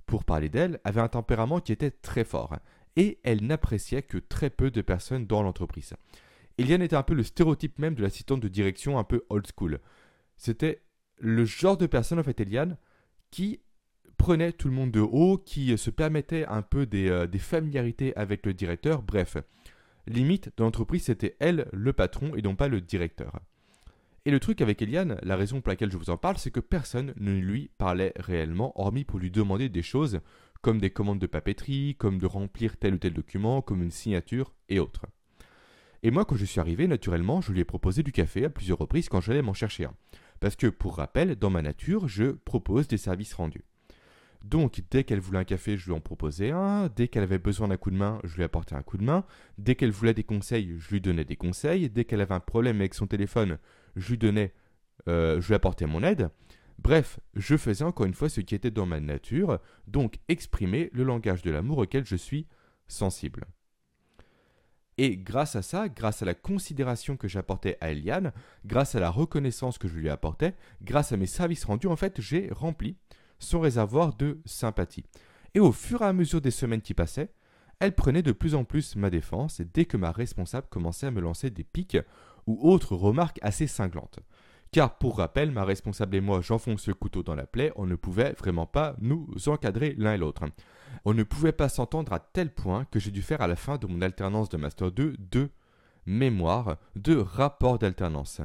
pour 0.06 0.24
parler 0.24 0.48
d'elle, 0.48 0.80
avait 0.84 1.00
un 1.00 1.08
tempérament 1.08 1.60
qui 1.60 1.72
était 1.72 1.90
très 1.90 2.24
fort, 2.24 2.56
et 2.96 3.18
elle 3.24 3.44
n'appréciait 3.44 4.02
que 4.02 4.18
très 4.18 4.48
peu 4.48 4.70
de 4.70 4.80
personnes 4.80 5.26
dans 5.26 5.42
l'entreprise. 5.42 5.94
Eliane 6.56 6.82
était 6.82 6.96
un 6.96 7.02
peu 7.02 7.14
le 7.14 7.22
stéréotype 7.22 7.78
même 7.78 7.94
de 7.94 8.02
l'assistante 8.02 8.40
de 8.40 8.48
direction 8.48 8.98
un 8.98 9.04
peu 9.04 9.24
old 9.28 9.46
school. 9.54 9.80
C'était 10.36 10.82
le 11.18 11.44
genre 11.44 11.76
de 11.76 11.86
personne, 11.86 12.18
en 12.18 12.24
fait, 12.24 12.40
Eliane, 12.40 12.76
qui 13.30 13.60
prenait 14.16 14.52
tout 14.52 14.68
le 14.68 14.74
monde 14.74 14.90
de 14.90 15.00
haut, 15.00 15.38
qui 15.38 15.76
se 15.78 15.90
permettait 15.90 16.44
un 16.46 16.62
peu 16.62 16.86
euh, 16.92 17.26
des, 17.26 17.38
familiarités 17.38 18.14
avec 18.16 18.44
le 18.44 18.52
directeur, 18.52 19.02
bref. 19.02 19.36
Limite, 20.06 20.50
dans 20.56 20.64
l'entreprise, 20.64 21.04
c'était 21.04 21.36
elle 21.38 21.68
le 21.72 21.92
patron 21.92 22.34
et 22.34 22.42
non 22.42 22.56
pas 22.56 22.68
le 22.68 22.80
directeur. 22.80 23.40
Et 24.24 24.30
le 24.30 24.40
truc 24.40 24.60
avec 24.60 24.82
Eliane, 24.82 25.18
la 25.22 25.36
raison 25.36 25.60
pour 25.60 25.70
laquelle 25.70 25.92
je 25.92 25.96
vous 25.96 26.10
en 26.10 26.16
parle, 26.16 26.38
c'est 26.38 26.50
que 26.50 26.60
personne 26.60 27.14
ne 27.16 27.32
lui 27.38 27.70
parlait 27.78 28.12
réellement, 28.16 28.78
hormis 28.78 29.04
pour 29.04 29.18
lui 29.18 29.30
demander 29.30 29.68
des 29.68 29.82
choses 29.82 30.20
comme 30.60 30.80
des 30.80 30.90
commandes 30.90 31.20
de 31.20 31.26
papeterie, 31.26 31.94
comme 31.98 32.18
de 32.18 32.26
remplir 32.26 32.76
tel 32.76 32.94
ou 32.94 32.98
tel 32.98 33.14
document, 33.14 33.62
comme 33.62 33.82
une 33.82 33.90
signature 33.90 34.52
et 34.68 34.80
autres. 34.80 35.06
Et 36.02 36.10
moi, 36.10 36.24
quand 36.24 36.36
je 36.36 36.44
suis 36.44 36.60
arrivé, 36.60 36.86
naturellement, 36.86 37.40
je 37.40 37.52
lui 37.52 37.60
ai 37.60 37.64
proposé 37.64 38.02
du 38.02 38.12
café 38.12 38.44
à 38.44 38.50
plusieurs 38.50 38.78
reprises 38.78 39.08
quand 39.08 39.20
j'allais 39.20 39.42
m'en 39.42 39.54
chercher 39.54 39.84
un. 39.84 39.94
Parce 40.40 40.56
que, 40.56 40.66
pour 40.66 40.96
rappel, 40.96 41.36
dans 41.36 41.50
ma 41.50 41.62
nature, 41.62 42.08
je 42.08 42.32
propose 42.32 42.88
des 42.88 42.96
services 42.96 43.34
rendus. 43.34 43.64
Donc, 44.44 44.82
dès 44.90 45.04
qu'elle 45.04 45.18
voulait 45.18 45.40
un 45.40 45.44
café, 45.44 45.76
je 45.76 45.86
lui 45.86 45.92
en 45.92 46.00
proposais 46.00 46.50
un. 46.50 46.88
Dès 46.94 47.08
qu'elle 47.08 47.24
avait 47.24 47.38
besoin 47.38 47.68
d'un 47.68 47.76
coup 47.76 47.90
de 47.90 47.96
main, 47.96 48.20
je 48.24 48.36
lui 48.36 48.44
apportais 48.44 48.74
un 48.74 48.82
coup 48.82 48.96
de 48.96 49.04
main. 49.04 49.24
Dès 49.58 49.74
qu'elle 49.74 49.90
voulait 49.90 50.14
des 50.14 50.24
conseils, 50.24 50.76
je 50.78 50.90
lui 50.90 51.00
donnais 51.00 51.24
des 51.24 51.36
conseils. 51.36 51.90
Dès 51.90 52.04
qu'elle 52.04 52.20
avait 52.20 52.34
un 52.34 52.40
problème 52.40 52.76
avec 52.76 52.94
son 52.94 53.06
téléphone, 53.06 53.58
je 53.96 54.10
lui 54.10 54.18
donnais, 54.18 54.54
euh, 55.08 55.40
je 55.40 55.48
lui 55.48 55.54
apportais 55.54 55.86
mon 55.86 56.02
aide. 56.02 56.30
Bref, 56.78 57.18
je 57.34 57.56
faisais 57.56 57.84
encore 57.84 58.06
une 58.06 58.14
fois 58.14 58.28
ce 58.28 58.40
qui 58.40 58.54
était 58.54 58.70
dans 58.70 58.86
ma 58.86 59.00
nature, 59.00 59.58
donc 59.88 60.20
exprimer 60.28 60.90
le 60.92 61.02
langage 61.02 61.42
de 61.42 61.50
l'amour 61.50 61.78
auquel 61.78 62.04
je 62.04 62.14
suis 62.14 62.46
sensible. 62.86 63.44
Et 65.00 65.16
grâce 65.16 65.54
à 65.54 65.62
ça, 65.62 65.88
grâce 65.88 66.22
à 66.22 66.26
la 66.26 66.34
considération 66.34 67.16
que 67.16 67.28
j'apportais 67.28 67.78
à 67.80 67.92
Eliane, 67.92 68.32
grâce 68.66 68.96
à 68.96 69.00
la 69.00 69.10
reconnaissance 69.10 69.78
que 69.78 69.86
je 69.86 69.94
lui 69.94 70.10
apportais, 70.10 70.54
grâce 70.82 71.12
à 71.12 71.16
mes 71.16 71.26
services 71.26 71.64
rendus, 71.64 71.86
en 71.86 71.94
fait, 71.94 72.20
j'ai 72.20 72.48
rempli 72.50 72.96
son 73.38 73.60
réservoir 73.60 74.14
de 74.14 74.40
sympathie. 74.44 75.04
Et 75.54 75.60
au 75.60 75.70
fur 75.70 76.02
et 76.02 76.06
à 76.06 76.12
mesure 76.12 76.40
des 76.40 76.50
semaines 76.50 76.82
qui 76.82 76.94
passaient, 76.94 77.30
elle 77.78 77.94
prenait 77.94 78.22
de 78.22 78.32
plus 78.32 78.56
en 78.56 78.64
plus 78.64 78.96
ma 78.96 79.08
défense 79.08 79.60
dès 79.72 79.84
que 79.84 79.96
ma 79.96 80.10
responsable 80.10 80.66
commençait 80.68 81.06
à 81.06 81.12
me 81.12 81.20
lancer 81.20 81.48
des 81.50 81.62
pics 81.62 81.96
ou 82.48 82.68
autres 82.68 82.96
remarques 82.96 83.38
assez 83.40 83.68
cinglantes. 83.68 84.18
Car 84.70 84.98
pour 84.98 85.16
rappel, 85.16 85.50
ma 85.50 85.64
responsable 85.64 86.16
et 86.16 86.20
moi 86.20 86.40
j'enfonce 86.42 86.88
le 86.88 86.94
couteau 86.94 87.22
dans 87.22 87.34
la 87.34 87.46
plaie, 87.46 87.72
on 87.76 87.86
ne 87.86 87.94
pouvait 87.94 88.32
vraiment 88.32 88.66
pas 88.66 88.96
nous 89.00 89.26
encadrer 89.46 89.94
l'un 89.96 90.14
et 90.14 90.18
l'autre. 90.18 90.44
On 91.04 91.14
ne 91.14 91.22
pouvait 91.22 91.52
pas 91.52 91.68
s'entendre 91.68 92.12
à 92.12 92.18
tel 92.18 92.52
point 92.52 92.84
que 92.84 93.00
j'ai 93.00 93.10
dû 93.10 93.22
faire 93.22 93.40
à 93.40 93.46
la 93.46 93.56
fin 93.56 93.78
de 93.78 93.86
mon 93.86 94.02
alternance 94.02 94.50
de 94.50 94.58
Master 94.58 94.92
2 94.92 95.16
deux 95.18 95.50
mémoires, 96.04 96.76
deux 96.96 97.20
rapports 97.20 97.78
d'alternance. 97.78 98.40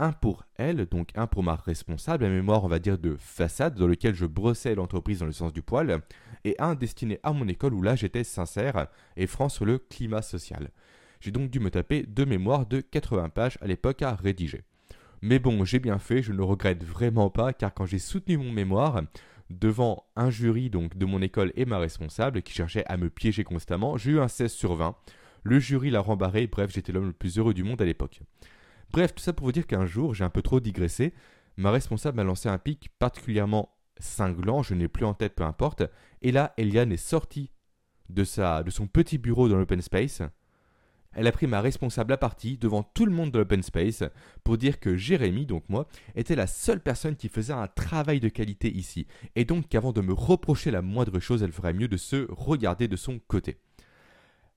Un 0.00 0.12
pour 0.12 0.44
elle, 0.56 0.86
donc 0.86 1.10
un 1.16 1.26
pour 1.26 1.42
ma 1.42 1.56
responsable, 1.56 2.24
un 2.24 2.30
mémoire 2.30 2.64
on 2.64 2.68
va 2.68 2.78
dire 2.78 2.98
de 2.98 3.16
façade 3.16 3.74
dans 3.74 3.88
lequel 3.88 4.14
je 4.14 4.26
brossais 4.26 4.76
l'entreprise 4.76 5.20
dans 5.20 5.26
le 5.26 5.32
sens 5.32 5.52
du 5.52 5.62
poil, 5.62 6.00
et 6.44 6.54
un 6.60 6.74
destiné 6.74 7.18
à 7.22 7.32
mon 7.32 7.48
école 7.48 7.74
où 7.74 7.82
là 7.82 7.96
j'étais 7.96 8.24
sincère 8.24 8.86
et 9.16 9.26
franc 9.26 9.48
sur 9.48 9.64
le 9.64 9.78
climat 9.78 10.22
social. 10.22 10.70
J'ai 11.20 11.32
donc 11.32 11.50
dû 11.50 11.58
me 11.58 11.70
taper 11.70 12.04
deux 12.04 12.26
mémoires 12.26 12.66
de 12.66 12.80
80 12.80 13.28
pages 13.30 13.58
à 13.60 13.66
l'époque 13.66 14.02
à 14.02 14.14
rédiger. 14.14 14.62
Mais 15.22 15.38
bon, 15.38 15.64
j'ai 15.64 15.78
bien 15.78 15.98
fait, 15.98 16.22
je 16.22 16.32
ne 16.32 16.42
regrette 16.42 16.84
vraiment 16.84 17.30
pas, 17.30 17.52
car 17.52 17.74
quand 17.74 17.86
j'ai 17.86 17.98
soutenu 17.98 18.36
mon 18.36 18.52
mémoire, 18.52 19.02
devant 19.50 20.04
un 20.16 20.30
jury 20.30 20.70
donc 20.70 20.96
de 20.96 21.06
mon 21.06 21.22
école 21.22 21.52
et 21.56 21.64
ma 21.64 21.78
responsable 21.78 22.42
qui 22.42 22.52
cherchait 22.52 22.84
à 22.86 22.96
me 22.96 23.10
piéger 23.10 23.44
constamment, 23.44 23.96
j'ai 23.96 24.12
eu 24.12 24.20
un 24.20 24.28
16 24.28 24.52
sur 24.52 24.74
20. 24.74 24.94
Le 25.42 25.58
jury 25.58 25.90
l'a 25.90 26.00
rembarré, 26.00 26.46
bref, 26.46 26.70
j'étais 26.72 26.92
l'homme 26.92 27.06
le 27.06 27.12
plus 27.12 27.38
heureux 27.38 27.54
du 27.54 27.64
monde 27.64 27.80
à 27.80 27.84
l'époque. 27.84 28.20
Bref, 28.90 29.14
tout 29.14 29.22
ça 29.22 29.32
pour 29.32 29.46
vous 29.46 29.52
dire 29.52 29.66
qu'un 29.66 29.86
jour, 29.86 30.14
j'ai 30.14 30.24
un 30.24 30.30
peu 30.30 30.42
trop 30.42 30.60
digressé, 30.60 31.14
ma 31.56 31.70
responsable 31.70 32.16
m'a 32.16 32.24
lancé 32.24 32.48
un 32.48 32.58
pic 32.58 32.90
particulièrement 32.98 33.74
cinglant, 33.98 34.62
je 34.62 34.74
n'ai 34.74 34.88
plus 34.88 35.04
en 35.04 35.14
tête, 35.14 35.34
peu 35.34 35.44
importe, 35.44 35.82
et 36.22 36.32
là, 36.32 36.54
Eliane 36.56 36.92
est 36.92 36.96
sortie 36.96 37.50
de, 38.08 38.24
sa, 38.24 38.62
de 38.62 38.70
son 38.70 38.86
petit 38.86 39.18
bureau 39.18 39.48
dans 39.48 39.56
l'open 39.56 39.82
space, 39.82 40.22
elle 41.18 41.26
a 41.26 41.32
pris 41.32 41.48
ma 41.48 41.60
responsable 41.60 42.12
à 42.12 42.16
partie 42.16 42.58
devant 42.58 42.84
tout 42.84 43.04
le 43.04 43.10
monde 43.10 43.32
de 43.32 43.38
l'open 43.38 43.64
space 43.64 44.04
pour 44.44 44.56
dire 44.56 44.78
que 44.78 44.96
Jérémy, 44.96 45.46
donc 45.46 45.64
moi, 45.68 45.88
était 46.14 46.36
la 46.36 46.46
seule 46.46 46.80
personne 46.80 47.16
qui 47.16 47.28
faisait 47.28 47.52
un 47.52 47.66
travail 47.66 48.20
de 48.20 48.28
qualité 48.28 48.72
ici, 48.72 49.08
et 49.34 49.44
donc 49.44 49.68
qu'avant 49.68 49.90
de 49.90 50.00
me 50.00 50.12
reprocher 50.12 50.70
la 50.70 50.80
moindre 50.80 51.18
chose, 51.18 51.42
elle 51.42 51.50
ferait 51.50 51.72
mieux 51.72 51.88
de 51.88 51.96
se 51.96 52.28
regarder 52.30 52.86
de 52.86 52.94
son 52.94 53.18
côté. 53.18 53.58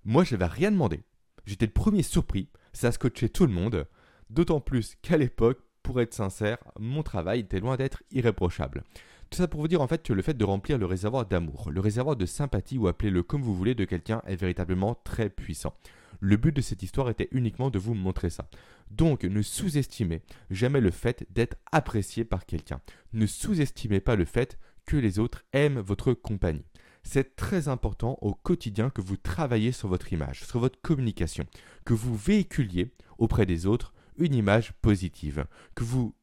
Moi, 0.05 0.23
je 0.23 0.35
n'avais 0.35 0.45
rien 0.45 0.69
demandé. 0.69 0.99
J'étais 1.47 1.65
le 1.65 1.71
premier 1.71 2.03
surpris, 2.03 2.47
ça 2.73 2.91
scotchait 2.91 3.29
tout 3.29 3.47
le 3.47 3.53
monde, 3.53 3.87
d'autant 4.29 4.61
plus 4.61 4.97
qu'à 5.01 5.17
l'époque, 5.17 5.63
pour 5.81 5.99
être 5.99 6.13
sincère, 6.13 6.59
mon 6.79 7.01
travail 7.01 7.39
était 7.39 7.59
loin 7.59 7.75
d'être 7.75 8.03
irréprochable. 8.11 8.83
Tout 9.31 9.37
ça 9.37 9.47
pour 9.47 9.61
vous 9.61 9.67
dire 9.67 9.81
en 9.81 9.87
fait 9.87 10.03
que 10.03 10.13
le 10.13 10.21
fait 10.21 10.37
de 10.37 10.45
remplir 10.45 10.77
le 10.77 10.85
réservoir 10.85 11.25
d'amour, 11.25 11.71
le 11.71 11.81
réservoir 11.81 12.15
de 12.17 12.27
sympathie 12.27 12.77
ou 12.77 12.87
appelez-le 12.87 13.23
comme 13.23 13.41
vous 13.41 13.55
voulez 13.55 13.73
de 13.73 13.85
quelqu'un 13.85 14.21
est 14.27 14.35
véritablement 14.35 14.93
très 15.03 15.31
puissant. 15.31 15.73
Le 16.21 16.37
but 16.37 16.55
de 16.55 16.61
cette 16.61 16.83
histoire 16.83 17.09
était 17.09 17.27
uniquement 17.31 17.71
de 17.71 17.79
vous 17.79 17.95
montrer 17.95 18.29
ça. 18.29 18.47
Donc 18.91 19.23
ne 19.23 19.41
sous-estimez 19.41 20.21
jamais 20.51 20.79
le 20.79 20.91
fait 20.91 21.25
d'être 21.31 21.57
apprécié 21.71 22.23
par 22.23 22.45
quelqu'un. 22.45 22.79
Ne 23.11 23.25
sous-estimez 23.25 23.99
pas 23.99 24.15
le 24.15 24.25
fait 24.25 24.59
que 24.85 24.97
les 24.97 25.17
autres 25.17 25.43
aiment 25.51 25.79
votre 25.79 26.13
compagnie. 26.13 26.65
C'est 27.03 27.35
très 27.35 27.67
important 27.67 28.19
au 28.21 28.35
quotidien 28.35 28.91
que 28.91 29.01
vous 29.01 29.17
travaillez 29.17 29.71
sur 29.71 29.87
votre 29.87 30.13
image, 30.13 30.45
sur 30.45 30.59
votre 30.59 30.79
communication, 30.81 31.45
que 31.85 31.95
vous 31.95 32.15
véhiculiez 32.15 32.93
auprès 33.17 33.47
des 33.47 33.65
autres 33.65 33.91
une 34.17 34.35
image 34.35 34.73
positive, 34.83 35.45
que 35.73 35.83
vous 35.83 36.13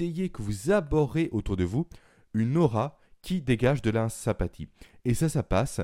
ayez, 0.00 0.30
que 0.30 0.42
vous 0.42 0.72
abordez 0.72 1.28
autour 1.30 1.56
de 1.56 1.64
vous 1.64 1.86
une 2.32 2.56
aura 2.56 2.98
qui 3.22 3.40
dégage 3.40 3.82
de 3.82 3.90
la 3.90 4.08
sympathie. 4.08 4.68
Et 5.04 5.14
ça, 5.14 5.28
ça 5.28 5.44
passe 5.44 5.80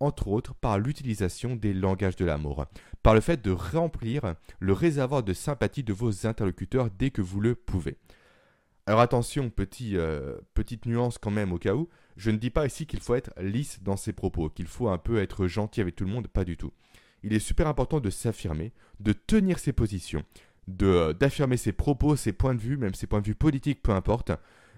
entre 0.00 0.28
autres 0.28 0.54
par 0.54 0.78
l'utilisation 0.78 1.56
des 1.56 1.74
langages 1.74 2.16
de 2.16 2.24
l'amour, 2.24 2.66
par 3.02 3.14
le 3.14 3.20
fait 3.20 3.42
de 3.42 3.50
remplir 3.50 4.34
le 4.60 4.72
réservoir 4.72 5.22
de 5.22 5.32
sympathie 5.32 5.82
de 5.82 5.92
vos 5.92 6.26
interlocuteurs 6.26 6.90
dès 6.90 7.10
que 7.10 7.22
vous 7.22 7.40
le 7.40 7.54
pouvez. 7.54 7.96
Alors 8.86 9.00
attention, 9.00 9.52
euh, 9.92 10.38
petite 10.54 10.86
nuance 10.86 11.18
quand 11.18 11.30
même 11.30 11.52
au 11.52 11.58
cas 11.58 11.74
où, 11.74 11.88
je 12.16 12.30
ne 12.30 12.38
dis 12.38 12.50
pas 12.50 12.64
ici 12.64 12.86
qu'il 12.86 13.00
faut 13.00 13.14
être 13.14 13.32
lisse 13.38 13.82
dans 13.82 13.96
ses 13.96 14.14
propos, 14.14 14.48
qu'il 14.48 14.66
faut 14.66 14.88
un 14.88 14.96
peu 14.98 15.18
être 15.18 15.46
gentil 15.46 15.82
avec 15.82 15.94
tout 15.94 16.04
le 16.04 16.10
monde, 16.10 16.26
pas 16.28 16.44
du 16.44 16.56
tout. 16.56 16.72
Il 17.22 17.34
est 17.34 17.38
super 17.38 17.66
important 17.66 18.00
de 18.00 18.08
s'affirmer, 18.08 18.72
de 19.00 19.12
tenir 19.12 19.58
ses 19.58 19.72
positions, 19.72 20.24
euh, 20.82 21.12
d'affirmer 21.12 21.56
ses 21.56 21.72
propos, 21.72 22.16
ses 22.16 22.32
points 22.32 22.54
de 22.54 22.60
vue, 22.60 22.76
même 22.76 22.94
ses 22.94 23.06
points 23.06 23.20
de 23.20 23.26
vue 23.26 23.34
politiques, 23.34 23.82
peu 23.82 23.92
importe, 23.92 24.32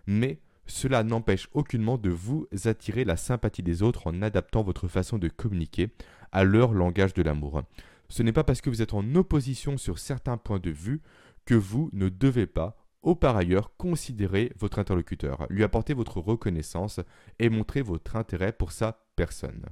mais 0.06 0.40
cela 0.70 1.02
n'empêche 1.02 1.48
aucunement 1.52 1.98
de 1.98 2.10
vous 2.10 2.46
attirer 2.64 3.04
la 3.04 3.16
sympathie 3.16 3.62
des 3.62 3.82
autres 3.82 4.06
en 4.06 4.22
adaptant 4.22 4.62
votre 4.62 4.88
façon 4.88 5.18
de 5.18 5.28
communiquer 5.28 5.88
à 6.32 6.44
leur 6.44 6.72
langage 6.72 7.12
de 7.12 7.22
l'amour. 7.22 7.62
Ce 8.08 8.22
n'est 8.22 8.32
pas 8.32 8.44
parce 8.44 8.60
que 8.60 8.70
vous 8.70 8.82
êtes 8.82 8.94
en 8.94 9.14
opposition 9.14 9.76
sur 9.76 9.98
certains 9.98 10.36
points 10.36 10.58
de 10.58 10.70
vue 10.70 11.02
que 11.44 11.54
vous 11.54 11.90
ne 11.92 12.08
devez 12.08 12.46
pas, 12.46 12.76
au 13.02 13.14
par 13.14 13.36
ailleurs, 13.36 13.76
considérer 13.76 14.52
votre 14.58 14.78
interlocuteur, 14.78 15.46
lui 15.50 15.64
apporter 15.64 15.94
votre 15.94 16.20
reconnaissance 16.20 17.00
et 17.38 17.48
montrer 17.48 17.82
votre 17.82 18.16
intérêt 18.16 18.52
pour 18.52 18.72
sa 18.72 19.04
personne. 19.16 19.64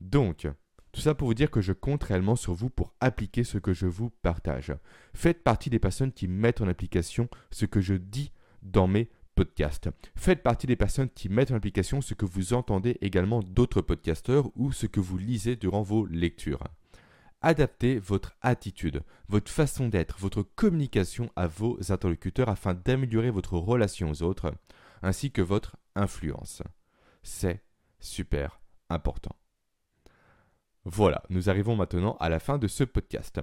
Donc, 0.00 0.46
tout 0.92 1.00
ça 1.00 1.14
pour 1.14 1.28
vous 1.28 1.34
dire 1.34 1.50
que 1.50 1.60
je 1.60 1.72
compte 1.72 2.04
réellement 2.04 2.36
sur 2.36 2.54
vous 2.54 2.70
pour 2.70 2.94
appliquer 3.00 3.44
ce 3.44 3.58
que 3.58 3.72
je 3.74 3.86
vous 3.86 4.10
partage. 4.10 4.72
Faites 5.14 5.42
partie 5.42 5.70
des 5.70 5.78
personnes 5.78 6.12
qui 6.12 6.28
mettent 6.28 6.60
en 6.60 6.68
application 6.68 7.28
ce 7.50 7.66
que 7.66 7.80
je 7.80 7.94
dis 7.94 8.32
dans 8.62 8.86
mes 8.86 9.10
podcasts. 9.38 9.88
Faites 10.16 10.42
partie 10.42 10.66
des 10.66 10.74
personnes 10.74 11.08
qui 11.10 11.28
mettent 11.28 11.52
en 11.52 11.54
application 11.54 12.00
ce 12.00 12.14
que 12.14 12.24
vous 12.24 12.54
entendez 12.54 12.98
également 13.02 13.38
d'autres 13.40 13.82
podcasteurs 13.82 14.50
ou 14.56 14.72
ce 14.72 14.86
que 14.86 14.98
vous 14.98 15.16
lisez 15.16 15.54
durant 15.54 15.82
vos 15.82 16.06
lectures. 16.06 16.64
Adaptez 17.40 18.00
votre 18.00 18.34
attitude, 18.40 19.00
votre 19.28 19.48
façon 19.48 19.86
d'être, 19.86 20.18
votre 20.18 20.42
communication 20.42 21.30
à 21.36 21.46
vos 21.46 21.78
interlocuteurs 21.92 22.48
afin 22.48 22.74
d'améliorer 22.74 23.30
votre 23.30 23.56
relation 23.56 24.10
aux 24.10 24.24
autres, 24.24 24.52
ainsi 25.02 25.30
que 25.30 25.42
votre 25.42 25.76
influence. 25.94 26.64
C'est 27.22 27.62
super 28.00 28.60
important. 28.90 29.36
Voilà, 30.84 31.22
nous 31.30 31.48
arrivons 31.48 31.76
maintenant 31.76 32.16
à 32.18 32.28
la 32.28 32.40
fin 32.40 32.58
de 32.58 32.66
ce 32.66 32.82
podcast. 32.82 33.40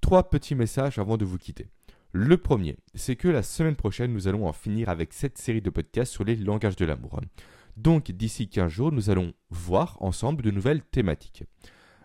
Trois 0.00 0.30
petits 0.30 0.54
messages 0.54 0.98
avant 0.98 1.18
de 1.18 1.26
vous 1.26 1.36
quitter. 1.36 1.68
Le 2.16 2.36
premier, 2.36 2.76
c'est 2.94 3.16
que 3.16 3.26
la 3.26 3.42
semaine 3.42 3.74
prochaine, 3.74 4.12
nous 4.12 4.28
allons 4.28 4.46
en 4.46 4.52
finir 4.52 4.88
avec 4.88 5.12
cette 5.12 5.36
série 5.36 5.60
de 5.60 5.68
podcasts 5.68 6.12
sur 6.12 6.22
les 6.22 6.36
langages 6.36 6.76
de 6.76 6.84
l'amour. 6.84 7.20
Donc 7.76 8.12
d'ici 8.12 8.48
15 8.48 8.70
jours, 8.70 8.92
nous 8.92 9.10
allons 9.10 9.34
voir 9.50 9.96
ensemble 10.00 10.44
de 10.44 10.52
nouvelles 10.52 10.84
thématiques. 10.84 11.42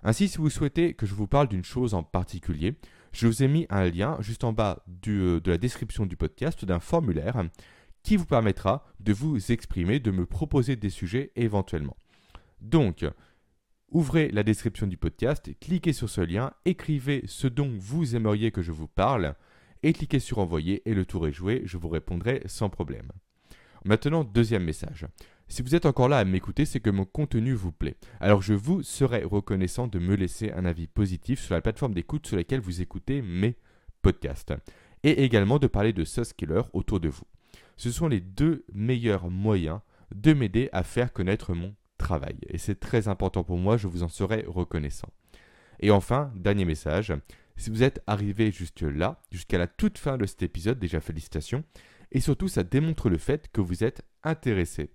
Ainsi, 0.01 0.27
si 0.27 0.39
vous 0.39 0.49
souhaitez 0.49 0.95
que 0.95 1.05
je 1.05 1.13
vous 1.13 1.27
parle 1.27 1.47
d'une 1.47 1.63
chose 1.63 1.93
en 1.93 2.01
particulier, 2.01 2.73
je 3.11 3.27
vous 3.27 3.43
ai 3.43 3.47
mis 3.47 3.67
un 3.69 3.87
lien 3.87 4.17
juste 4.19 4.43
en 4.43 4.51
bas 4.51 4.83
euh, 5.07 5.39
de 5.39 5.51
la 5.51 5.59
description 5.59 6.07
du 6.07 6.17
podcast 6.17 6.65
d'un 6.65 6.79
formulaire 6.79 7.43
qui 8.01 8.15
vous 8.15 8.25
permettra 8.25 8.87
de 8.99 9.13
vous 9.13 9.51
exprimer, 9.51 9.99
de 9.99 10.09
me 10.09 10.25
proposer 10.25 10.75
des 10.75 10.89
sujets 10.89 11.31
éventuellement. 11.35 11.97
Donc, 12.61 13.05
ouvrez 13.91 14.29
la 14.29 14.41
description 14.41 14.87
du 14.87 14.97
podcast, 14.97 15.51
cliquez 15.59 15.93
sur 15.93 16.09
ce 16.09 16.21
lien, 16.21 16.51
écrivez 16.65 17.21
ce 17.27 17.45
dont 17.45 17.71
vous 17.77 18.15
aimeriez 18.15 18.49
que 18.49 18.63
je 18.63 18.71
vous 18.71 18.87
parle, 18.87 19.35
et 19.83 19.93
cliquez 19.93 20.19
sur 20.19 20.39
envoyer 20.39 20.81
et 20.89 20.93
le 20.93 21.05
tour 21.05 21.27
est 21.27 21.31
joué, 21.31 21.62
je 21.65 21.77
vous 21.77 21.89
répondrai 21.89 22.41
sans 22.45 22.69
problème. 22.69 23.12
Maintenant, 23.86 24.24
deuxième 24.24 24.63
message. 24.63 25.05
Si 25.48 25.62
vous 25.62 25.74
êtes 25.74 25.86
encore 25.86 26.09
là 26.09 26.19
à 26.19 26.25
m'écouter, 26.25 26.65
c'est 26.65 26.79
que 26.79 26.89
mon 26.89 27.05
contenu 27.05 27.53
vous 27.53 27.71
plaît. 27.71 27.95
Alors 28.19 28.41
je 28.41 28.53
vous 28.53 28.83
serais 28.83 29.24
reconnaissant 29.24 29.88
de 29.88 29.98
me 29.98 30.15
laisser 30.15 30.51
un 30.51 30.65
avis 30.65 30.88
positif 30.88 31.39
sur 31.39 31.55
la 31.55 31.62
plateforme 31.62 31.93
d'écoute 31.93 32.27
sur 32.27 32.38
laquelle 32.38 32.59
vous 32.59 32.81
écoutez 32.81 33.21
mes 33.21 33.55
podcasts. 34.01 34.53
Et 35.03 35.24
également 35.24 35.59
de 35.59 35.67
parler 35.67 35.93
de 35.93 36.03
Sauce 36.03 36.33
Killer 36.33 36.62
autour 36.74 37.00
de 37.00 37.09
vous. 37.09 37.24
Ce 37.77 37.89
sont 37.89 38.07
les 38.07 38.19
deux 38.19 38.65
meilleurs 38.74 39.29
moyens 39.29 39.79
de 40.13 40.33
m'aider 40.33 40.69
à 40.74 40.83
faire 40.83 41.13
connaître 41.13 41.53
mon 41.53 41.74
travail. 41.98 42.38
Et 42.50 42.57
c'est 42.57 42.79
très 42.79 43.07
important 43.07 43.43
pour 43.43 43.57
moi, 43.57 43.77
je 43.77 43.88
vous 43.88 44.03
en 44.03 44.09
serai 44.09 44.43
reconnaissant. 44.48 45.09
Et 45.79 45.91
enfin, 45.91 46.31
dernier 46.36 46.65
message, 46.65 47.13
si 47.59 47.69
vous 47.69 47.83
êtes 47.83 48.01
arrivé 48.07 48.51
jusque 48.51 48.81
là, 48.81 49.21
jusqu'à 49.31 49.57
la 49.57 49.67
toute 49.67 49.97
fin 49.97 50.17
de 50.17 50.25
cet 50.25 50.41
épisode, 50.41 50.79
déjà 50.79 51.01
félicitations, 51.01 51.63
et 52.11 52.21
surtout 52.21 52.47
ça 52.47 52.63
démontre 52.63 53.09
le 53.09 53.17
fait 53.17 53.49
que 53.51 53.61
vous 53.61 53.83
êtes 53.83 54.01
intéressé 54.23 54.91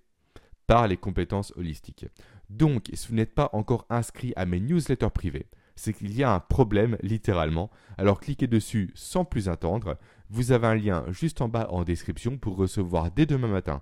par 0.67 0.87
les 0.87 0.97
compétences 0.97 1.53
holistiques. 1.55 2.07
Donc, 2.49 2.89
si 2.93 3.07
vous 3.07 3.15
n'êtes 3.15 3.35
pas 3.35 3.49
encore 3.53 3.85
inscrit 3.89 4.33
à 4.35 4.45
mes 4.45 4.59
newsletters 4.59 5.11
privés, 5.13 5.47
c'est 5.75 5.93
qu'il 5.93 6.15
y 6.15 6.23
a 6.23 6.33
un 6.33 6.39
problème 6.39 6.97
littéralement. 7.01 7.69
Alors 7.97 8.19
cliquez 8.19 8.47
dessus 8.47 8.91
sans 8.95 9.25
plus 9.25 9.49
attendre. 9.49 9.97
Vous 10.29 10.51
avez 10.51 10.67
un 10.67 10.75
lien 10.75 11.05
juste 11.09 11.41
en 11.41 11.49
bas 11.49 11.67
en 11.69 11.83
description 11.83 12.37
pour 12.37 12.55
recevoir 12.55 13.11
dès 13.11 13.25
demain 13.25 13.47
matin 13.47 13.81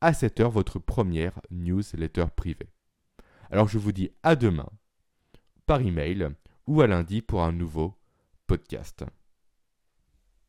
à 0.00 0.12
7h 0.12 0.50
votre 0.50 0.78
première 0.78 1.40
newsletter 1.50 2.26
privée. 2.36 2.68
Alors 3.50 3.68
je 3.68 3.78
vous 3.78 3.92
dis 3.92 4.10
à 4.22 4.36
demain 4.36 4.68
par 5.66 5.80
email 5.80 6.28
ou 6.66 6.82
à 6.82 6.86
lundi 6.86 7.22
pour 7.22 7.42
un 7.42 7.52
nouveau 7.52 7.94
podcast. 8.50 9.19